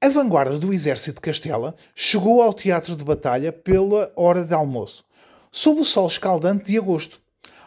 A 0.00 0.08
vanguarda 0.08 0.56
do 0.56 0.72
exército 0.72 1.16
de 1.16 1.20
Castela 1.22 1.74
chegou 1.96 2.40
ao 2.40 2.54
teatro 2.54 2.94
de 2.94 3.02
batalha 3.02 3.52
pela 3.52 4.12
hora 4.14 4.44
de 4.44 4.54
almoço, 4.54 5.04
sob 5.50 5.80
o 5.80 5.84
sol 5.84 6.06
escaldante 6.06 6.70
de 6.70 6.78
agosto. 6.78 7.20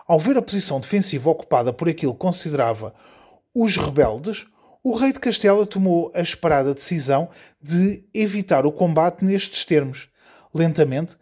Ao 0.08 0.17
ver 0.17 0.38
a 0.38 0.41
posição 0.41 0.80
defensiva 0.80 1.30
ocupada 1.30 1.73
por 1.73 1.89
aquilo 1.89 2.13
que 2.13 2.19
considerava 2.19 2.95
os 3.54 3.76
rebeldes, 3.76 4.47
o 4.82 4.95
rei 4.95 5.12
de 5.12 5.19
Castela 5.19 5.65
tomou 5.65 6.13
a 6.15 6.21
esperada 6.21 6.73
decisão 6.73 7.28
de 7.62 8.06
evitar 8.13 8.65
o 8.65 8.71
combate 8.71 9.26
nestes 9.26 9.65
termos. 9.65 10.08
Lentamente, 10.54 11.17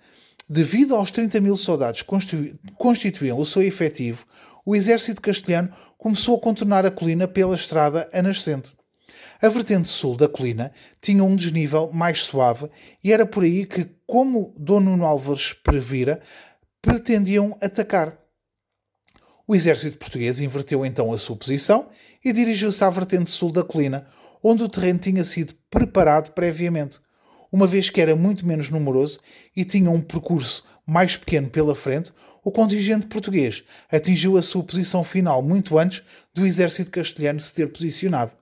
Devido 0.48 0.96
aos 0.96 1.10
30 1.10 1.42
mil 1.42 1.56
soldados 1.56 2.04
que 2.04 2.58
constituíam 2.78 3.40
o 3.40 3.46
seu 3.46 3.64
efetivo, 3.64 4.28
o 4.64 4.76
exército 4.76 5.20
castelhano 5.20 5.72
começou 5.98 6.38
a 6.38 6.40
contornar 6.40 6.86
a 6.86 6.92
colina 6.92 7.28
pela 7.28 7.56
estrada 7.56 8.08
a 8.14 8.22
nascente. 8.22 8.76
A 9.42 9.50
vertente 9.50 9.88
sul 9.88 10.16
da 10.16 10.30
colina 10.30 10.72
tinha 11.02 11.24
um 11.24 11.36
desnível 11.36 11.92
mais 11.92 12.24
suave 12.24 12.70
e 13.04 13.12
era 13.12 13.26
por 13.26 13.44
aí 13.44 13.66
que, 13.66 13.90
como 14.06 14.54
Dom 14.56 14.82
Nuno 14.82 15.06
Álvares 15.06 15.52
previra, 15.52 16.22
pretendiam 16.80 17.58
atacar. 17.60 18.16
O 19.48 19.56
exército 19.56 19.98
português 19.98 20.40
inverteu 20.40 20.86
então 20.86 21.12
a 21.12 21.18
sua 21.18 21.36
posição 21.36 21.90
e 22.24 22.32
dirigiu-se 22.32 22.84
à 22.84 22.90
vertente 22.92 23.32
sul 23.32 23.52
da 23.52 23.64
colina, 23.64 24.06
onde 24.44 24.64
o 24.64 24.70
terreno 24.70 25.00
tinha 25.00 25.24
sido 25.24 25.56
preparado 25.72 26.34
previamente 26.34 27.00
uma 27.56 27.66
vez 27.66 27.90
que 27.90 28.02
era 28.02 28.18
muito 28.18 28.46
menos 28.46 28.70
numeroso 28.70 29.22
e 29.56 29.64
tinha 29.64 29.90
um 29.90 30.02
percurso 30.02 30.66
mais 30.86 31.16
pequeno 31.16 31.50
pela 31.50 31.74
frente, 31.74 32.12
o 32.44 32.52
contingente 32.52 33.08
português 33.08 33.64
atingiu 33.90 34.36
a 34.36 34.42
sua 34.42 34.62
posição 34.62 35.06
final 35.06 35.42
muito 35.42 35.80
antes 35.80 36.04
do 36.34 36.46
exército 36.46 36.92
castelhano 36.92 37.40
se 37.40 37.54
ter 37.54 37.68
posicionado. 37.68 38.34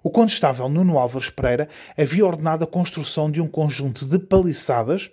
O 0.00 0.10
condestável 0.10 0.68
Nuno 0.68 0.96
Álvares 0.96 1.28
Pereira 1.28 1.68
havia 1.98 2.24
ordenado 2.24 2.62
a 2.62 2.66
construção 2.68 3.28
de 3.28 3.42
um 3.42 3.48
conjunto 3.48 4.06
de 4.06 4.16
paliçadas 4.16 5.10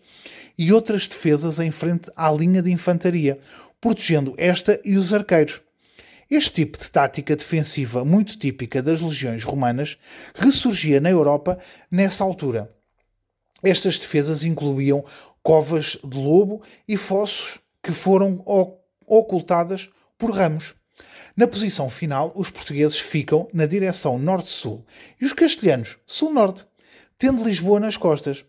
e 0.55 0.71
outras 0.71 1.07
defesas 1.07 1.57
em 1.57 1.71
frente 1.71 2.11
à 2.15 2.31
linha 2.31 2.61
de 2.61 2.71
infantaria, 2.71 3.39
protegendo 3.81 4.35
esta 4.37 4.79
e 4.85 4.95
os 4.95 5.11
arqueiros. 5.11 5.59
Este 6.29 6.51
tipo 6.51 6.77
de 6.77 6.91
tática 6.91 7.35
defensiva, 7.35 8.05
muito 8.05 8.37
típica 8.37 8.79
das 8.79 9.01
legiões 9.01 9.43
romanas, 9.43 9.97
ressurgia 10.35 10.99
na 10.99 11.09
Europa 11.09 11.57
nessa 11.89 12.23
altura. 12.23 12.69
Estas 13.63 13.97
defesas 13.97 14.43
incluíam 14.43 15.03
covas 15.43 15.97
de 16.03 16.17
lobo 16.17 16.61
e 16.87 16.95
fossos 16.97 17.59
que 17.81 17.91
foram 17.91 18.43
ocultadas 19.05 19.89
por 20.17 20.31
ramos. 20.31 20.75
Na 21.35 21.47
posição 21.47 21.89
final, 21.89 22.33
os 22.35 22.51
portugueses 22.51 22.99
ficam 22.99 23.47
na 23.53 23.65
direção 23.65 24.19
norte-sul 24.19 24.85
e 25.19 25.25
os 25.25 25.33
castelhanos 25.33 25.97
sul-norte, 26.05 26.65
tendo 27.17 27.43
Lisboa 27.43 27.79
nas 27.79 27.95
costas. 27.97 28.43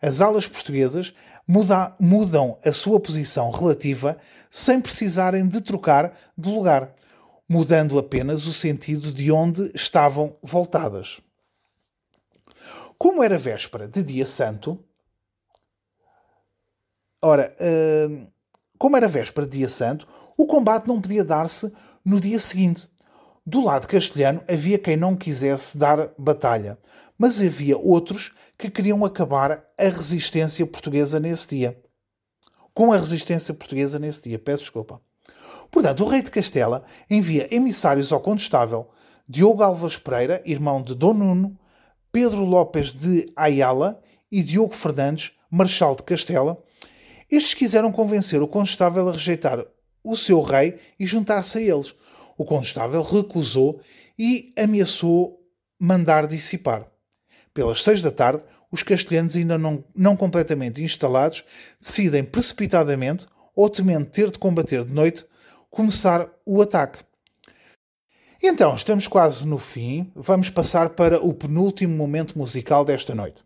As 0.00 0.20
alas 0.20 0.48
portuguesas 0.48 1.14
muda, 1.46 1.94
mudam 2.00 2.58
a 2.64 2.72
sua 2.72 2.98
posição 2.98 3.50
relativa 3.50 4.18
sem 4.50 4.80
precisarem 4.80 5.46
de 5.46 5.60
trocar 5.60 6.12
de 6.36 6.48
lugar, 6.48 6.92
mudando 7.48 7.98
apenas 7.98 8.46
o 8.46 8.52
sentido 8.52 9.12
de 9.12 9.30
onde 9.30 9.70
estavam 9.74 10.36
voltadas. 10.42 11.20
Como 13.02 13.20
era 13.20 13.36
véspera 13.36 13.88
de 13.88 14.00
dia 14.00 14.24
santo, 14.24 14.78
ora, 17.20 17.52
uh, 17.58 18.32
como 18.78 18.96
era 18.96 19.08
véspera 19.08 19.44
de 19.44 19.58
dia 19.58 19.68
santo, 19.68 20.06
o 20.38 20.46
combate 20.46 20.86
não 20.86 21.00
podia 21.00 21.24
dar-se 21.24 21.74
no 22.04 22.20
dia 22.20 22.38
seguinte. 22.38 22.88
Do 23.44 23.60
lado 23.64 23.88
castelhano 23.88 24.40
havia 24.48 24.78
quem 24.78 24.96
não 24.96 25.16
quisesse 25.16 25.76
dar 25.76 26.12
batalha, 26.16 26.78
mas 27.18 27.42
havia 27.42 27.76
outros 27.76 28.32
que 28.56 28.70
queriam 28.70 29.04
acabar 29.04 29.64
a 29.76 29.88
resistência 29.88 30.64
portuguesa 30.64 31.18
nesse 31.18 31.48
dia. 31.56 31.82
Com 32.72 32.92
a 32.92 32.96
resistência 32.96 33.52
portuguesa 33.52 33.98
nesse 33.98 34.28
dia, 34.28 34.38
peço 34.38 34.62
desculpa. 34.62 35.02
Portanto, 35.72 36.04
o 36.04 36.08
rei 36.08 36.22
de 36.22 36.30
Castela 36.30 36.84
envia 37.10 37.52
emissários 37.52 38.12
ao 38.12 38.20
condestável 38.20 38.88
Diogo 39.28 39.60
Alves 39.60 39.96
Pereira, 39.96 40.40
irmão 40.46 40.80
de 40.80 40.94
Dom 40.94 41.14
Nuno, 41.14 41.58
Pedro 42.12 42.44
Lopes 42.44 42.92
de 42.92 43.32
Ayala 43.34 43.98
e 44.30 44.42
Diogo 44.42 44.76
Fernandes, 44.76 45.32
marechal 45.50 45.96
de 45.96 46.02
Castela. 46.02 46.62
Estes 47.30 47.54
quiseram 47.54 47.90
convencer 47.90 48.42
o 48.42 48.46
condestável 48.46 49.08
a 49.08 49.12
rejeitar 49.12 49.64
o 50.04 50.14
seu 50.14 50.42
rei 50.42 50.78
e 51.00 51.06
juntar-se 51.06 51.56
a 51.56 51.62
eles. 51.62 51.94
O 52.36 52.44
condestável 52.44 53.00
recusou 53.02 53.80
e 54.18 54.52
ameaçou 54.58 55.40
mandar 55.80 56.26
dissipar. 56.26 56.86
Pelas 57.54 57.82
seis 57.82 58.02
da 58.02 58.10
tarde, 58.10 58.44
os 58.70 58.82
castelhanos, 58.82 59.34
ainda 59.34 59.56
não, 59.56 59.82
não 59.94 60.14
completamente 60.14 60.82
instalados, 60.82 61.44
decidem 61.80 62.22
precipitadamente, 62.22 63.26
ou 63.56 63.68
temendo 63.68 64.06
ter 64.06 64.30
de 64.30 64.38
combater 64.38 64.84
de 64.84 64.92
noite, 64.92 65.24
começar 65.70 66.30
o 66.44 66.60
ataque. 66.60 66.98
Então, 68.44 68.74
estamos 68.74 69.06
quase 69.06 69.46
no 69.46 69.56
fim, 69.56 70.10
vamos 70.16 70.50
passar 70.50 70.90
para 70.90 71.24
o 71.24 71.32
penúltimo 71.32 71.96
momento 71.96 72.36
musical 72.36 72.84
desta 72.84 73.14
noite. 73.14 73.44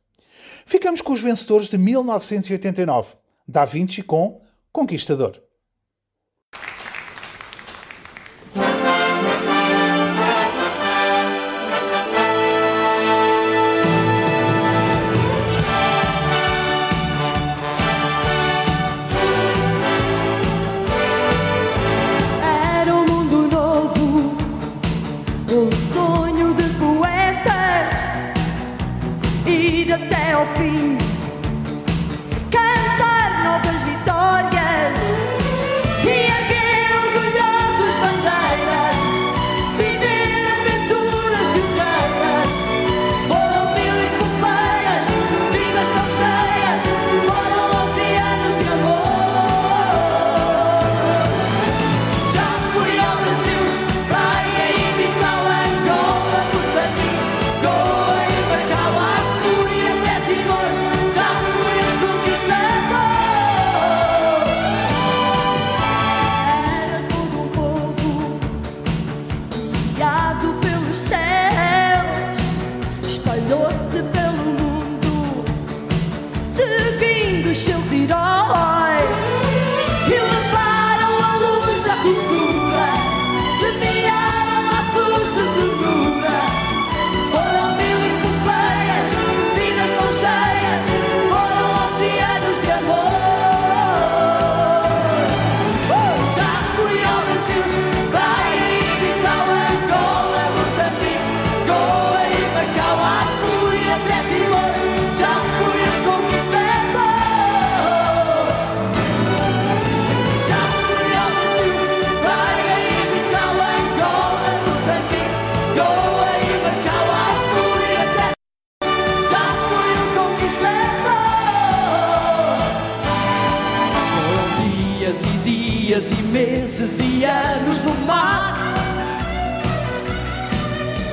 Ficamos 0.65 1.03
com 1.03 1.13
os 1.13 1.21
vencedores 1.21 1.69
de 1.69 1.77
1989, 1.77 3.15
Da 3.47 3.67
Vinci 3.67 4.03
com 4.03 4.41
Conquistador. 4.73 5.46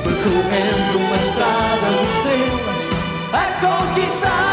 percorrendo 0.04 0.98
uma 0.98 1.16
estrada 1.16 1.92
nos 1.92 2.10
estrelas 2.10 2.82
a 3.32 3.44
conquistar. 3.66 4.53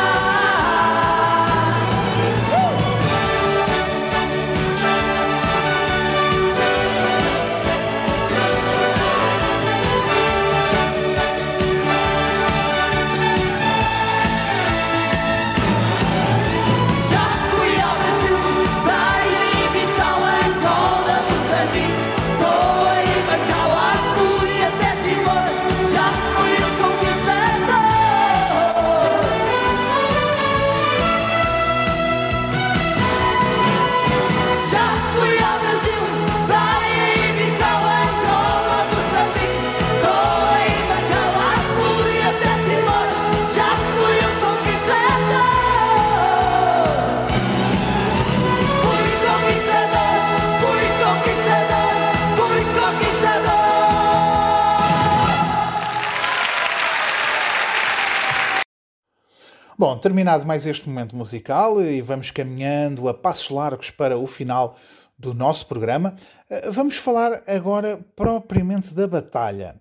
Bom, 59.80 59.96
terminado 59.96 60.44
mais 60.44 60.66
este 60.66 60.86
momento 60.86 61.16
musical 61.16 61.80
e 61.80 62.02
vamos 62.02 62.30
caminhando 62.30 63.08
a 63.08 63.14
passos 63.14 63.48
largos 63.48 63.90
para 63.90 64.18
o 64.18 64.26
final 64.26 64.76
do 65.18 65.32
nosso 65.32 65.66
programa, 65.68 66.14
eh, 66.50 66.70
vamos 66.70 66.98
falar 66.98 67.42
agora 67.46 67.98
propriamente 68.14 68.92
da 68.92 69.08
batalha. 69.08 69.80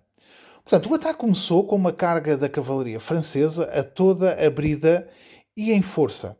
Portanto, 0.64 0.90
o 0.90 0.94
ataque 0.94 1.18
começou 1.18 1.66
com 1.66 1.76
uma 1.76 1.92
carga 1.92 2.34
da 2.34 2.48
cavalaria 2.48 2.98
francesa 2.98 3.64
a 3.64 3.82
toda 3.82 4.42
abrida 4.42 5.06
e 5.54 5.70
em 5.70 5.82
força, 5.82 6.34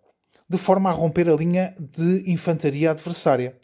de 0.49 0.57
forma 0.57 0.89
a 0.89 0.95
romper 0.95 1.29
a 1.29 1.37
linha 1.37 1.75
de 1.79 2.33
infantaria 2.33 2.91
adversária. 2.91 3.59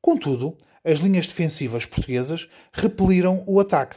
Contudo, 0.00 0.56
as 0.84 1.00
linhas 1.00 1.26
defensivas 1.26 1.84
portuguesas 1.84 2.48
repeliram 2.72 3.42
o 3.48 3.58
ataque. 3.58 3.96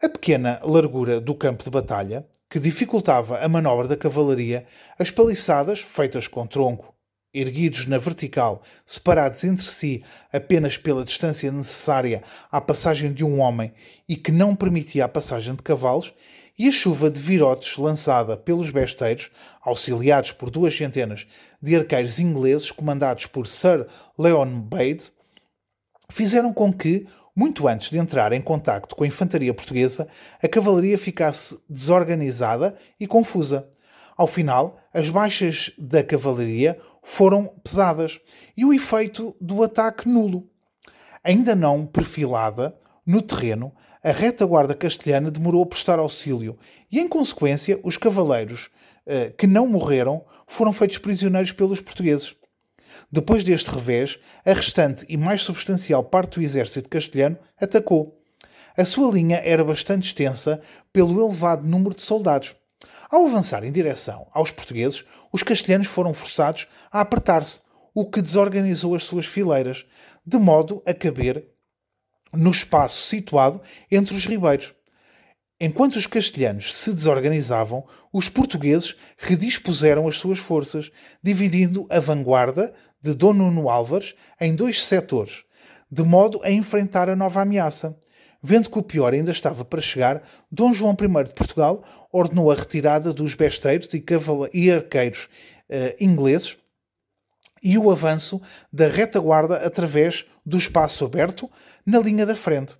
A 0.00 0.08
pequena 0.08 0.60
largura 0.62 1.20
do 1.20 1.34
campo 1.34 1.64
de 1.64 1.70
batalha 1.70 2.24
que 2.48 2.60
dificultava 2.60 3.38
a 3.38 3.48
manobra 3.48 3.88
da 3.88 3.96
cavalaria, 3.96 4.66
as 4.98 5.10
paliçadas, 5.10 5.80
feitas 5.80 6.28
com 6.28 6.46
tronco, 6.46 6.94
erguidos 7.34 7.86
na 7.86 7.98
vertical, 7.98 8.62
separados 8.84 9.44
entre 9.44 9.66
si 9.66 10.02
apenas 10.32 10.78
pela 10.78 11.04
distância 11.04 11.52
necessária 11.52 12.22
à 12.50 12.60
passagem 12.60 13.12
de 13.12 13.24
um 13.24 13.40
homem 13.40 13.72
e 14.08 14.16
que 14.16 14.32
não 14.32 14.54
permitia 14.56 15.04
a 15.04 15.08
passagem 15.08 15.54
de 15.54 15.62
cavalos, 15.62 16.14
e 16.58 16.68
a 16.68 16.72
chuva 16.72 17.10
de 17.10 17.20
virotes 17.20 17.76
lançada 17.76 18.36
pelos 18.36 18.70
besteiros, 18.70 19.30
auxiliados 19.60 20.32
por 20.32 20.50
duas 20.50 20.74
centenas 20.74 21.26
de 21.60 21.76
arqueiros 21.76 22.18
ingleses 22.18 22.70
comandados 22.70 23.26
por 23.26 23.46
Sir 23.46 23.86
Leon 24.18 24.60
Bade, 24.60 25.12
fizeram 26.08 26.52
com 26.52 26.72
que, 26.72 27.06
muito 27.36 27.68
antes 27.68 27.90
de 27.90 27.98
entrar 27.98 28.32
em 28.32 28.40
contacto 28.40 28.96
com 28.96 29.04
a 29.04 29.06
infantaria 29.06 29.52
portuguesa, 29.52 30.08
a 30.42 30.48
cavalaria 30.48 30.96
ficasse 30.96 31.58
desorganizada 31.68 32.74
e 32.98 33.06
confusa. 33.06 33.68
Ao 34.16 34.26
final, 34.26 34.78
as 34.94 35.10
baixas 35.10 35.70
da 35.76 36.02
cavalaria 36.02 36.78
foram 37.02 37.46
pesadas 37.62 38.18
e 38.56 38.64
o 38.64 38.72
efeito 38.72 39.36
do 39.38 39.62
ataque 39.62 40.08
nulo. 40.08 40.48
Ainda 41.22 41.54
não 41.54 41.84
perfilada 41.84 42.74
no 43.04 43.20
terreno, 43.20 43.70
a 44.02 44.12
retaguarda 44.12 44.74
castelhana 44.74 45.30
demorou 45.30 45.62
a 45.62 45.66
prestar 45.66 45.98
auxílio 45.98 46.58
e, 46.90 46.98
em 46.98 47.06
consequência, 47.06 47.78
os 47.84 47.98
cavaleiros 47.98 48.70
eh, 49.04 49.32
que 49.36 49.46
não 49.46 49.68
morreram 49.68 50.24
foram 50.46 50.72
feitos 50.72 50.98
prisioneiros 50.98 51.52
pelos 51.52 51.82
portugueses. 51.82 52.34
Depois 53.10 53.44
deste 53.44 53.70
revés, 53.70 54.18
a 54.44 54.52
restante 54.52 55.04
e 55.08 55.16
mais 55.16 55.42
substancial 55.42 56.04
parte 56.04 56.38
do 56.38 56.42
exército 56.42 56.88
castelhano 56.88 57.38
atacou. 57.60 58.20
A 58.76 58.84
sua 58.84 59.10
linha 59.10 59.40
era 59.44 59.64
bastante 59.64 60.06
extensa 60.06 60.60
pelo 60.92 61.20
elevado 61.20 61.66
número 61.66 61.94
de 61.94 62.02
soldados. 62.02 62.54
Ao 63.10 63.24
avançar 63.26 63.64
em 63.64 63.72
direção 63.72 64.26
aos 64.32 64.50
portugueses, 64.50 65.04
os 65.32 65.42
castelhanos 65.42 65.86
foram 65.86 66.12
forçados 66.12 66.66
a 66.92 67.00
apertar-se, 67.00 67.60
o 67.94 68.04
que 68.04 68.20
desorganizou 68.20 68.94
as 68.94 69.04
suas 69.04 69.24
fileiras, 69.24 69.86
de 70.26 70.36
modo 70.36 70.82
a 70.84 70.92
caber 70.92 71.48
no 72.32 72.50
espaço 72.50 73.00
situado 73.00 73.62
entre 73.90 74.14
os 74.14 74.26
ribeiros. 74.26 74.75
Enquanto 75.58 75.96
os 75.96 76.06
castelhanos 76.06 76.74
se 76.74 76.92
desorganizavam, 76.92 77.82
os 78.12 78.28
portugueses 78.28 78.94
redispuseram 79.16 80.06
as 80.06 80.16
suas 80.16 80.38
forças, 80.38 80.90
dividindo 81.22 81.86
a 81.88 81.98
vanguarda 81.98 82.74
de 83.00 83.14
Dom 83.14 83.32
Nuno 83.32 83.70
Álvares 83.70 84.14
em 84.38 84.54
dois 84.54 84.84
setores, 84.84 85.44
de 85.90 86.02
modo 86.02 86.40
a 86.42 86.50
enfrentar 86.50 87.08
a 87.08 87.16
nova 87.16 87.40
ameaça. 87.40 87.98
Vendo 88.42 88.68
que 88.68 88.78
o 88.78 88.82
pior 88.82 89.14
ainda 89.14 89.30
estava 89.30 89.64
para 89.64 89.80
chegar, 89.80 90.22
Dom 90.52 90.74
João 90.74 90.94
I 91.00 91.24
de 91.24 91.32
Portugal 91.32 91.82
ordenou 92.12 92.50
a 92.50 92.54
retirada 92.54 93.10
dos 93.10 93.34
besteiros 93.34 93.88
e, 93.94 94.04
e 94.52 94.70
arqueiros 94.70 95.28
eh, 95.70 95.96
ingleses 95.98 96.58
e 97.62 97.78
o 97.78 97.90
avanço 97.90 98.40
da 98.70 98.86
retaguarda 98.88 99.56
através 99.56 100.26
do 100.44 100.58
espaço 100.58 101.04
aberto 101.04 101.50
na 101.84 101.98
linha 101.98 102.26
da 102.26 102.36
frente. 102.36 102.76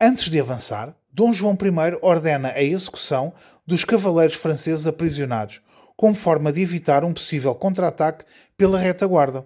Antes 0.00 0.30
de 0.30 0.40
avançar, 0.40 0.94
Dom 1.18 1.32
João 1.32 1.58
I 1.60 1.98
ordena 2.00 2.52
a 2.52 2.62
execução 2.62 3.34
dos 3.66 3.82
cavaleiros 3.82 4.36
franceses 4.36 4.86
aprisionados, 4.86 5.60
como 5.96 6.14
forma 6.14 6.52
de 6.52 6.62
evitar 6.62 7.02
um 7.02 7.12
possível 7.12 7.52
contra-ataque 7.56 8.24
pela 8.56 8.78
retaguarda. 8.78 9.44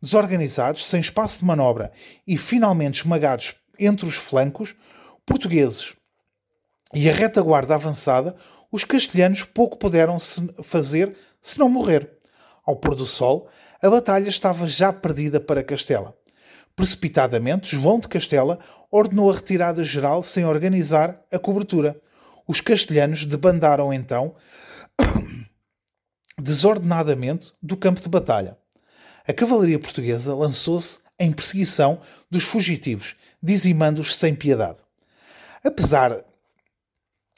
Desorganizados, 0.00 0.86
sem 0.86 1.00
espaço 1.00 1.40
de 1.40 1.44
manobra 1.44 1.90
e 2.24 2.38
finalmente 2.38 3.00
esmagados 3.00 3.56
entre 3.76 4.06
os 4.06 4.14
flancos 4.14 4.76
portugueses 5.26 5.96
e 6.94 7.10
a 7.10 7.12
retaguarda 7.12 7.74
avançada, 7.74 8.36
os 8.70 8.84
castelhanos 8.84 9.42
pouco 9.42 9.76
puderam 9.78 10.16
se 10.16 10.48
fazer 10.62 11.16
se 11.40 11.58
não 11.58 11.68
morrer. 11.68 12.08
Ao 12.64 12.76
pôr 12.76 12.94
do 12.94 13.04
sol, 13.04 13.48
a 13.82 13.90
batalha 13.90 14.28
estava 14.28 14.68
já 14.68 14.92
perdida 14.92 15.40
para 15.40 15.64
Castela. 15.64 16.14
Precipitadamente, 16.74 17.76
João 17.76 18.00
de 18.00 18.08
Castela 18.08 18.58
ordenou 18.90 19.30
a 19.30 19.34
retirada 19.34 19.84
geral 19.84 20.22
sem 20.22 20.44
organizar 20.44 21.20
a 21.32 21.38
cobertura. 21.38 22.00
Os 22.46 22.60
castelhanos 22.60 23.26
debandaram 23.26 23.92
então 23.92 24.34
desordenadamente 26.38 27.52
do 27.62 27.76
campo 27.76 28.00
de 28.00 28.08
batalha. 28.08 28.56
A 29.26 29.32
cavalaria 29.32 29.78
portuguesa 29.78 30.34
lançou-se 30.34 30.98
em 31.18 31.30
perseguição 31.30 31.98
dos 32.30 32.44
fugitivos 32.44 33.14
dizimando-os 33.42 34.16
sem 34.16 34.34
piedade. 34.34 34.80
Apesar 35.64 36.24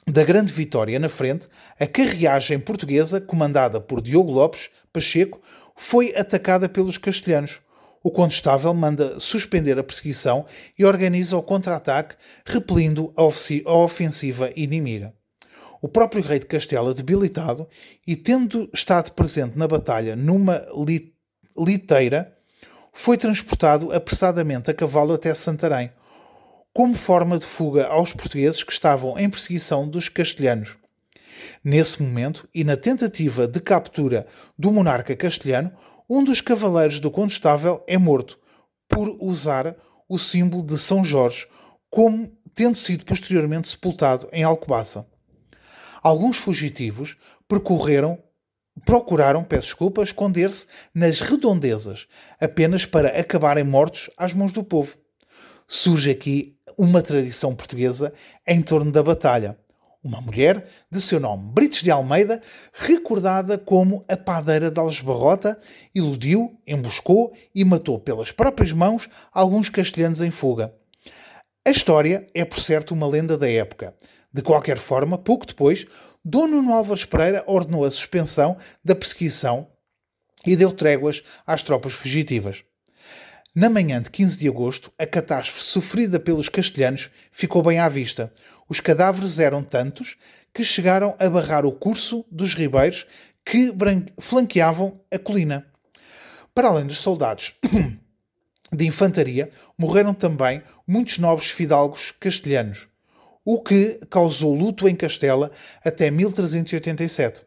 da 0.06 0.24
grande 0.24 0.52
vitória 0.52 0.98
na 0.98 1.08
frente, 1.08 1.46
a 1.78 1.86
carreagem 1.86 2.58
portuguesa, 2.58 3.20
comandada 3.20 3.80
por 3.80 4.00
Diogo 4.00 4.32
Lopes 4.32 4.70
Pacheco, 4.92 5.40
foi 5.76 6.14
atacada 6.16 6.68
pelos 6.68 6.98
castelhanos. 6.98 7.60
O 8.02 8.10
Condestável 8.10 8.74
manda 8.74 9.20
suspender 9.20 9.78
a 9.78 9.84
perseguição 9.84 10.44
e 10.78 10.84
organiza 10.84 11.36
o 11.36 11.42
contra-ataque, 11.42 12.16
repelindo 12.44 13.12
a, 13.16 13.22
ofensiva 13.74 14.50
inimiga. 14.56 15.14
O 15.80 15.88
próprio 15.88 16.22
rei 16.22 16.38
de 16.38 16.46
Castela, 16.46 16.94
debilitado 16.94 17.68
e 18.06 18.16
tendo 18.16 18.68
estado 18.72 19.12
presente 19.12 19.56
na 19.56 19.68
batalha 19.68 20.16
numa 20.16 20.64
liteira, 21.56 22.36
foi 22.92 23.16
transportado 23.16 23.92
apressadamente 23.92 24.70
a 24.70 24.74
cavalo 24.74 25.14
até 25.14 25.32
Santarém, 25.34 25.90
como 26.72 26.94
forma 26.94 27.38
de 27.38 27.46
fuga 27.46 27.86
aos 27.86 28.12
portugueses 28.12 28.62
que 28.62 28.72
estavam 28.72 29.18
em 29.18 29.28
perseguição 29.28 29.88
dos 29.88 30.08
castelhanos. 30.08 30.76
Nesse 31.64 32.02
momento, 32.02 32.48
e 32.54 32.64
na 32.64 32.76
tentativa 32.76 33.46
de 33.46 33.60
captura 33.60 34.26
do 34.58 34.72
monarca 34.72 35.14
castelhano, 35.16 35.72
um 36.08 36.22
dos 36.22 36.40
cavaleiros 36.40 37.00
do 37.00 37.10
Condestável 37.10 37.82
é 37.86 37.98
morto 37.98 38.38
por 38.88 39.16
usar 39.20 39.76
o 40.08 40.18
símbolo 40.18 40.62
de 40.62 40.78
São 40.78 41.04
Jorge, 41.04 41.46
como 41.90 42.30
tendo 42.54 42.76
sido 42.76 43.04
posteriormente 43.04 43.68
sepultado 43.68 44.28
em 44.32 44.42
Alcobaça. 44.42 45.06
Alguns 46.02 46.36
fugitivos 46.36 47.16
percorreram 47.48 48.18
procuraram, 48.84 49.44
peço 49.44 49.66
desculpa, 49.68 50.02
esconder-se 50.02 50.66
nas 50.94 51.20
redondezas, 51.20 52.06
apenas 52.40 52.86
para 52.86 53.18
acabarem 53.18 53.64
mortos 53.64 54.10
às 54.16 54.32
mãos 54.32 54.52
do 54.52 54.64
povo. 54.64 54.96
Surge 55.66 56.10
aqui 56.10 56.56
uma 56.76 57.02
tradição 57.02 57.54
portuguesa 57.54 58.12
em 58.46 58.62
torno 58.62 58.90
da 58.90 59.02
batalha. 59.02 59.58
Uma 60.02 60.20
mulher 60.20 60.66
de 60.90 61.00
seu 61.00 61.20
nome, 61.20 61.52
Brites 61.52 61.80
de 61.80 61.90
Almeida, 61.90 62.40
recordada 62.72 63.56
como 63.56 64.04
a 64.08 64.16
padeira 64.16 64.68
de 64.68 64.80
Algesbarrota, 64.80 65.56
iludiu, 65.94 66.58
emboscou 66.66 67.32
e 67.54 67.64
matou 67.64 68.00
pelas 68.00 68.32
próprias 68.32 68.72
mãos 68.72 69.08
alguns 69.32 69.68
castelhanos 69.68 70.20
em 70.20 70.32
fuga. 70.32 70.74
A 71.64 71.70
história 71.70 72.26
é, 72.34 72.44
por 72.44 72.58
certo, 72.58 72.92
uma 72.92 73.06
lenda 73.06 73.38
da 73.38 73.48
época. 73.48 73.94
De 74.32 74.42
qualquer 74.42 74.76
forma, 74.76 75.16
pouco 75.16 75.46
depois, 75.46 75.86
Dom 76.24 76.48
Nuno 76.48 76.72
Álvares 76.72 77.04
Pereira 77.04 77.44
ordenou 77.46 77.84
a 77.84 77.90
suspensão 77.90 78.56
da 78.84 78.96
perseguição 78.96 79.68
e 80.44 80.56
deu 80.56 80.72
tréguas 80.72 81.22
às 81.46 81.62
tropas 81.62 81.92
fugitivas. 81.92 82.64
Na 83.54 83.68
manhã 83.68 84.00
de 84.00 84.10
15 84.10 84.38
de 84.38 84.48
agosto, 84.48 84.90
a 84.98 85.06
catástrofe 85.06 85.62
sofrida 85.62 86.18
pelos 86.18 86.48
castelhanos 86.48 87.10
ficou 87.30 87.62
bem 87.62 87.78
à 87.78 87.88
vista. 87.88 88.32
Os 88.68 88.80
cadáveres 88.80 89.38
eram 89.38 89.62
tantos 89.62 90.16
que 90.54 90.64
chegaram 90.64 91.14
a 91.18 91.28
barrar 91.28 91.66
o 91.66 91.72
curso 91.72 92.24
dos 92.30 92.54
ribeiros 92.54 93.06
que 93.44 93.72
flanqueavam 94.18 95.00
a 95.10 95.18
colina. 95.18 95.66
Para 96.54 96.68
além 96.68 96.86
dos 96.86 97.00
soldados 97.00 97.54
de 98.72 98.86
infantaria, 98.86 99.50
morreram 99.76 100.14
também 100.14 100.62
muitos 100.86 101.18
nobres 101.18 101.50
fidalgos 101.50 102.12
castelhanos 102.18 102.88
o 103.44 103.60
que 103.60 104.00
causou 104.08 104.54
luto 104.54 104.88
em 104.88 104.94
Castela 104.94 105.50
até 105.84 106.10
1387. 106.10 107.44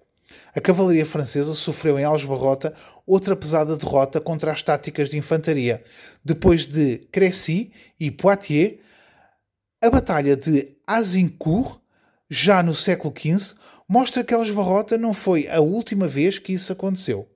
A 0.54 0.62
cavalaria 0.62 1.06
francesa 1.06 1.54
sofreu 1.54 2.00
em 2.00 2.04
Algesbarrota 2.04 2.74
outra 3.06 3.36
pesada 3.36 3.76
derrota 3.76 4.20
contra 4.20 4.52
as 4.52 4.64
táticas 4.64 5.10
de 5.10 5.18
infantaria. 5.18 5.84
Depois 6.24 6.66
de 6.66 7.08
Crécy 7.12 7.72
e 8.00 8.10
Poitiers, 8.10 8.80
a 9.82 9.90
Batalha 9.90 10.36
de 10.36 10.70
Azincourt, 10.88 11.80
já 12.30 12.64
no 12.64 12.74
século 12.74 13.14
XV, 13.16 13.56
mostra 13.88 14.24
que 14.24 14.34
Algesbarrota 14.34 14.98
não 14.98 15.14
foi 15.14 15.48
a 15.48 15.60
última 15.60 16.08
vez 16.08 16.40
que 16.40 16.54
isso 16.54 16.72
aconteceu. 16.72 17.30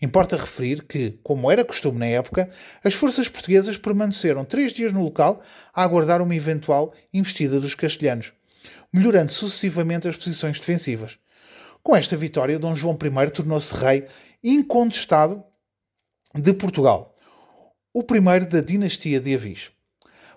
Importa 0.00 0.36
referir 0.36 0.82
que, 0.84 1.18
como 1.22 1.50
era 1.50 1.64
costume 1.64 1.98
na 1.98 2.06
época, 2.06 2.48
as 2.82 2.94
forças 2.94 3.28
portuguesas 3.28 3.76
permaneceram 3.76 4.44
três 4.44 4.72
dias 4.72 4.92
no 4.92 5.02
local 5.02 5.40
a 5.72 5.82
aguardar 5.82 6.20
uma 6.20 6.34
eventual 6.34 6.92
investida 7.12 7.60
dos 7.60 7.74
castelhanos, 7.74 8.32
melhorando 8.92 9.30
sucessivamente 9.30 10.08
as 10.08 10.16
posições 10.16 10.58
defensivas. 10.58 11.18
Com 11.84 11.94
esta 11.94 12.16
vitória, 12.16 12.58
Dom 12.58 12.74
João 12.74 12.96
I 12.96 13.30
tornou-se 13.30 13.74
rei 13.74 14.06
incontestado 14.42 15.44
de 16.34 16.54
Portugal, 16.54 17.14
o 17.92 18.02
primeiro 18.02 18.48
da 18.48 18.62
dinastia 18.62 19.20
de 19.20 19.34
Avis. 19.34 19.70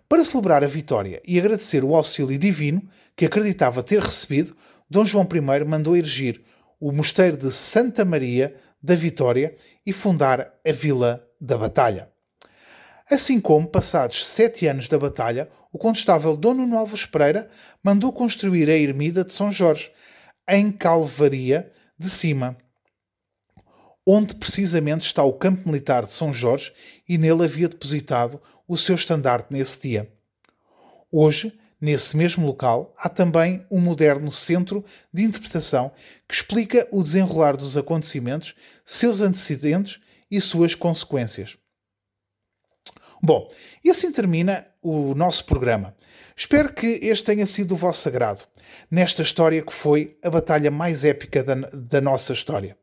Para 0.10 0.25
celebrar 0.25 0.62
a 0.62 0.67
vitória 0.67 1.21
e 1.25 1.39
agradecer 1.39 1.86
o 1.86 1.95
auxílio 1.95 2.38
divino 2.38 2.81
que 3.15 3.25
acreditava 3.25 3.81
ter 3.81 4.01
recebido, 4.01 4.57
Dom 4.89 5.05
João 5.05 5.25
I 5.25 5.63
mandou 5.63 5.95
erigir 5.95 6.43
o 6.81 6.91
mosteiro 6.91 7.38
de 7.38 7.49
Santa 7.49 8.03
Maria 8.03 8.53
da 8.83 8.95
Vitória 8.95 9.55
e 9.86 9.93
fundar 9.93 10.53
a 10.67 10.71
Vila 10.73 11.25
da 11.39 11.57
Batalha. 11.57 12.12
Assim 13.10 13.39
como, 13.39 13.69
passados 13.69 14.25
sete 14.25 14.67
anos 14.67 14.89
da 14.89 14.99
batalha, 14.99 15.49
o 15.71 15.77
condestável 15.77 16.36
Dom 16.36 16.55
Nuno 16.55 16.77
Alves 16.77 17.05
Pereira 17.05 17.49
mandou 17.81 18.12
construir 18.12 18.69
a 18.69 18.75
ermida 18.75 19.23
de 19.23 19.33
São 19.33 19.49
Jorge, 19.49 19.89
em 20.47 20.71
Calvaria 20.71 21.71
de 21.99 22.10
Cima, 22.10 22.57
onde 24.05 24.36
precisamente 24.36 25.05
está 25.05 25.23
o 25.23 25.33
campo 25.33 25.67
militar 25.67 26.05
de 26.05 26.13
São 26.13 26.33
Jorge 26.33 26.71
e 27.07 27.17
nele 27.17 27.43
havia 27.43 27.67
depositado 27.67 28.41
o 28.67 28.77
seu 28.77 28.95
estandarte 28.95 29.47
nesse 29.51 29.81
dia. 29.81 30.12
Hoje, 31.12 31.57
nesse 31.79 32.15
mesmo 32.15 32.45
local, 32.45 32.93
há 32.97 33.10
também 33.10 33.65
um 33.69 33.79
moderno 33.79 34.31
centro 34.31 34.83
de 35.13 35.23
interpretação 35.23 35.91
que 36.27 36.36
explica 36.36 36.88
o 36.91 37.03
desenrolar 37.03 37.57
dos 37.57 37.75
acontecimentos, 37.75 38.55
seus 38.86 39.21
antecedentes 39.21 39.99
e 40.31 40.39
suas 40.39 40.73
consequências. 40.75 41.57
Bom, 43.21 43.49
e 43.83 43.89
assim 43.89 44.12
termina 44.12 44.67
o 44.81 45.15
nosso 45.15 45.45
programa. 45.45 45.95
Espero 46.39 46.71
que 46.71 47.00
este 47.02 47.26
tenha 47.26 47.47
sido 47.47 47.71
o 47.71 47.76
vosso 47.76 48.00
sagrado, 48.00 48.43
nesta 48.91 49.23
história 49.23 49.60
que 49.60 49.73
foi 49.73 50.19
a 50.23 50.30
batalha 50.30 50.69
mais 50.69 51.04
épica 51.04 51.43
da, 51.43 51.56
da 51.56 52.00
nossa 52.00 52.32
história. 52.32 52.78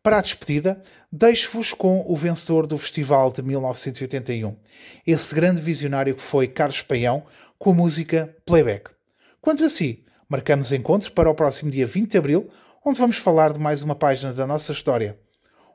Para 0.00 0.18
a 0.18 0.20
despedida, 0.20 0.80
deixo-vos 1.10 1.72
com 1.72 2.04
o 2.06 2.16
vencedor 2.16 2.64
do 2.64 2.78
Festival 2.78 3.32
de 3.32 3.42
1981, 3.42 4.56
esse 5.04 5.34
grande 5.34 5.60
visionário 5.60 6.14
que 6.14 6.22
foi 6.22 6.46
Carlos 6.46 6.80
Paião, 6.80 7.24
com 7.58 7.72
a 7.72 7.74
música 7.74 8.32
Playback. 8.46 8.92
Quanto 9.40 9.64
a 9.64 9.68
si, 9.68 10.04
marcamos 10.28 10.70
encontro 10.70 11.10
para 11.10 11.28
o 11.28 11.34
próximo 11.34 11.72
dia 11.72 11.88
20 11.88 12.12
de 12.12 12.18
abril, 12.18 12.48
onde 12.84 13.00
vamos 13.00 13.16
falar 13.16 13.52
de 13.52 13.58
mais 13.58 13.82
uma 13.82 13.96
página 13.96 14.32
da 14.32 14.46
nossa 14.46 14.70
história. 14.70 15.18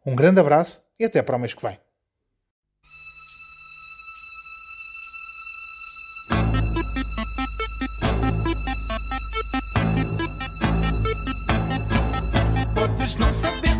Um 0.05 0.15
grande 0.15 0.39
abraço 0.39 0.81
e 0.97 1.03
até 1.03 1.21
para 1.21 1.35
o 1.35 1.39
mês 1.39 1.53
que 1.53 1.61
vem. 1.61 1.77
Nossa 13.17 13.70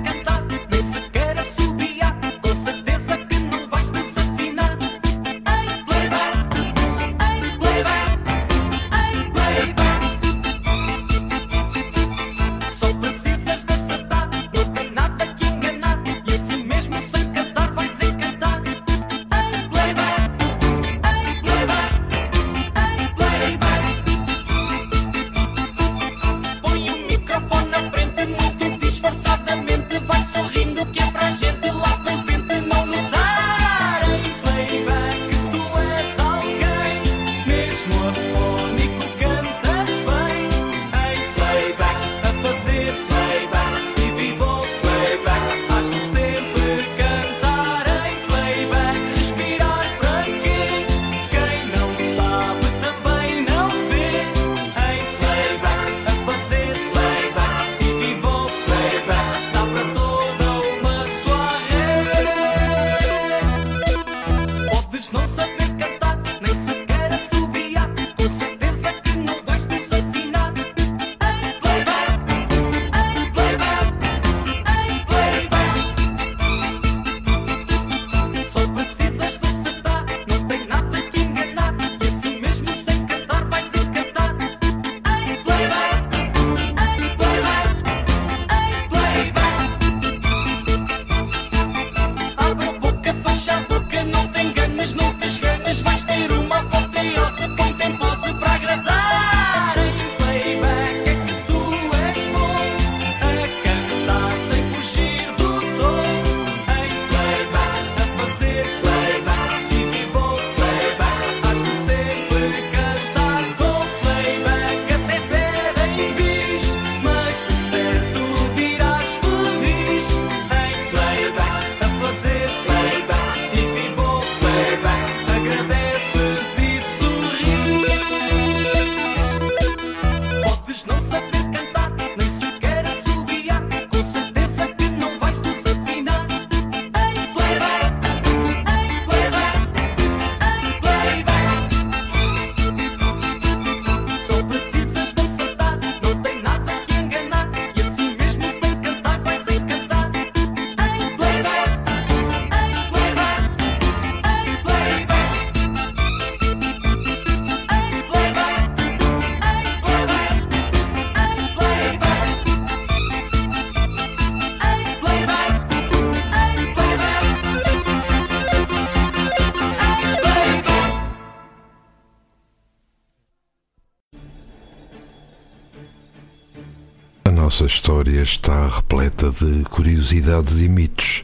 está 178.21 178.67
repleta 178.67 179.29
de 179.31 179.63
curiosidades 179.63 180.61
e 180.61 180.67
mitos 180.67 181.23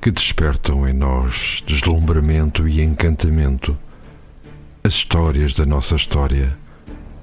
que 0.00 0.10
despertam 0.10 0.88
em 0.88 0.92
nós 0.92 1.62
deslumbramento 1.66 2.68
e 2.68 2.80
encantamento. 2.80 3.76
As 4.84 4.94
histórias 4.94 5.54
da 5.54 5.66
nossa 5.66 5.96
história. 5.96 6.56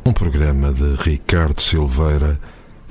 Um 0.06 0.14
programa 0.14 0.72
de 0.72 0.96
Ricardo 0.96 1.60
Silveira, 1.62 2.40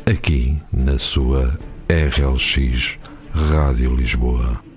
aqui 0.04 0.60
na 0.72 0.98
sua 0.98 1.58
RLX 1.88 2.98
Rádio 3.32 3.94
Lisboa. 3.94 4.73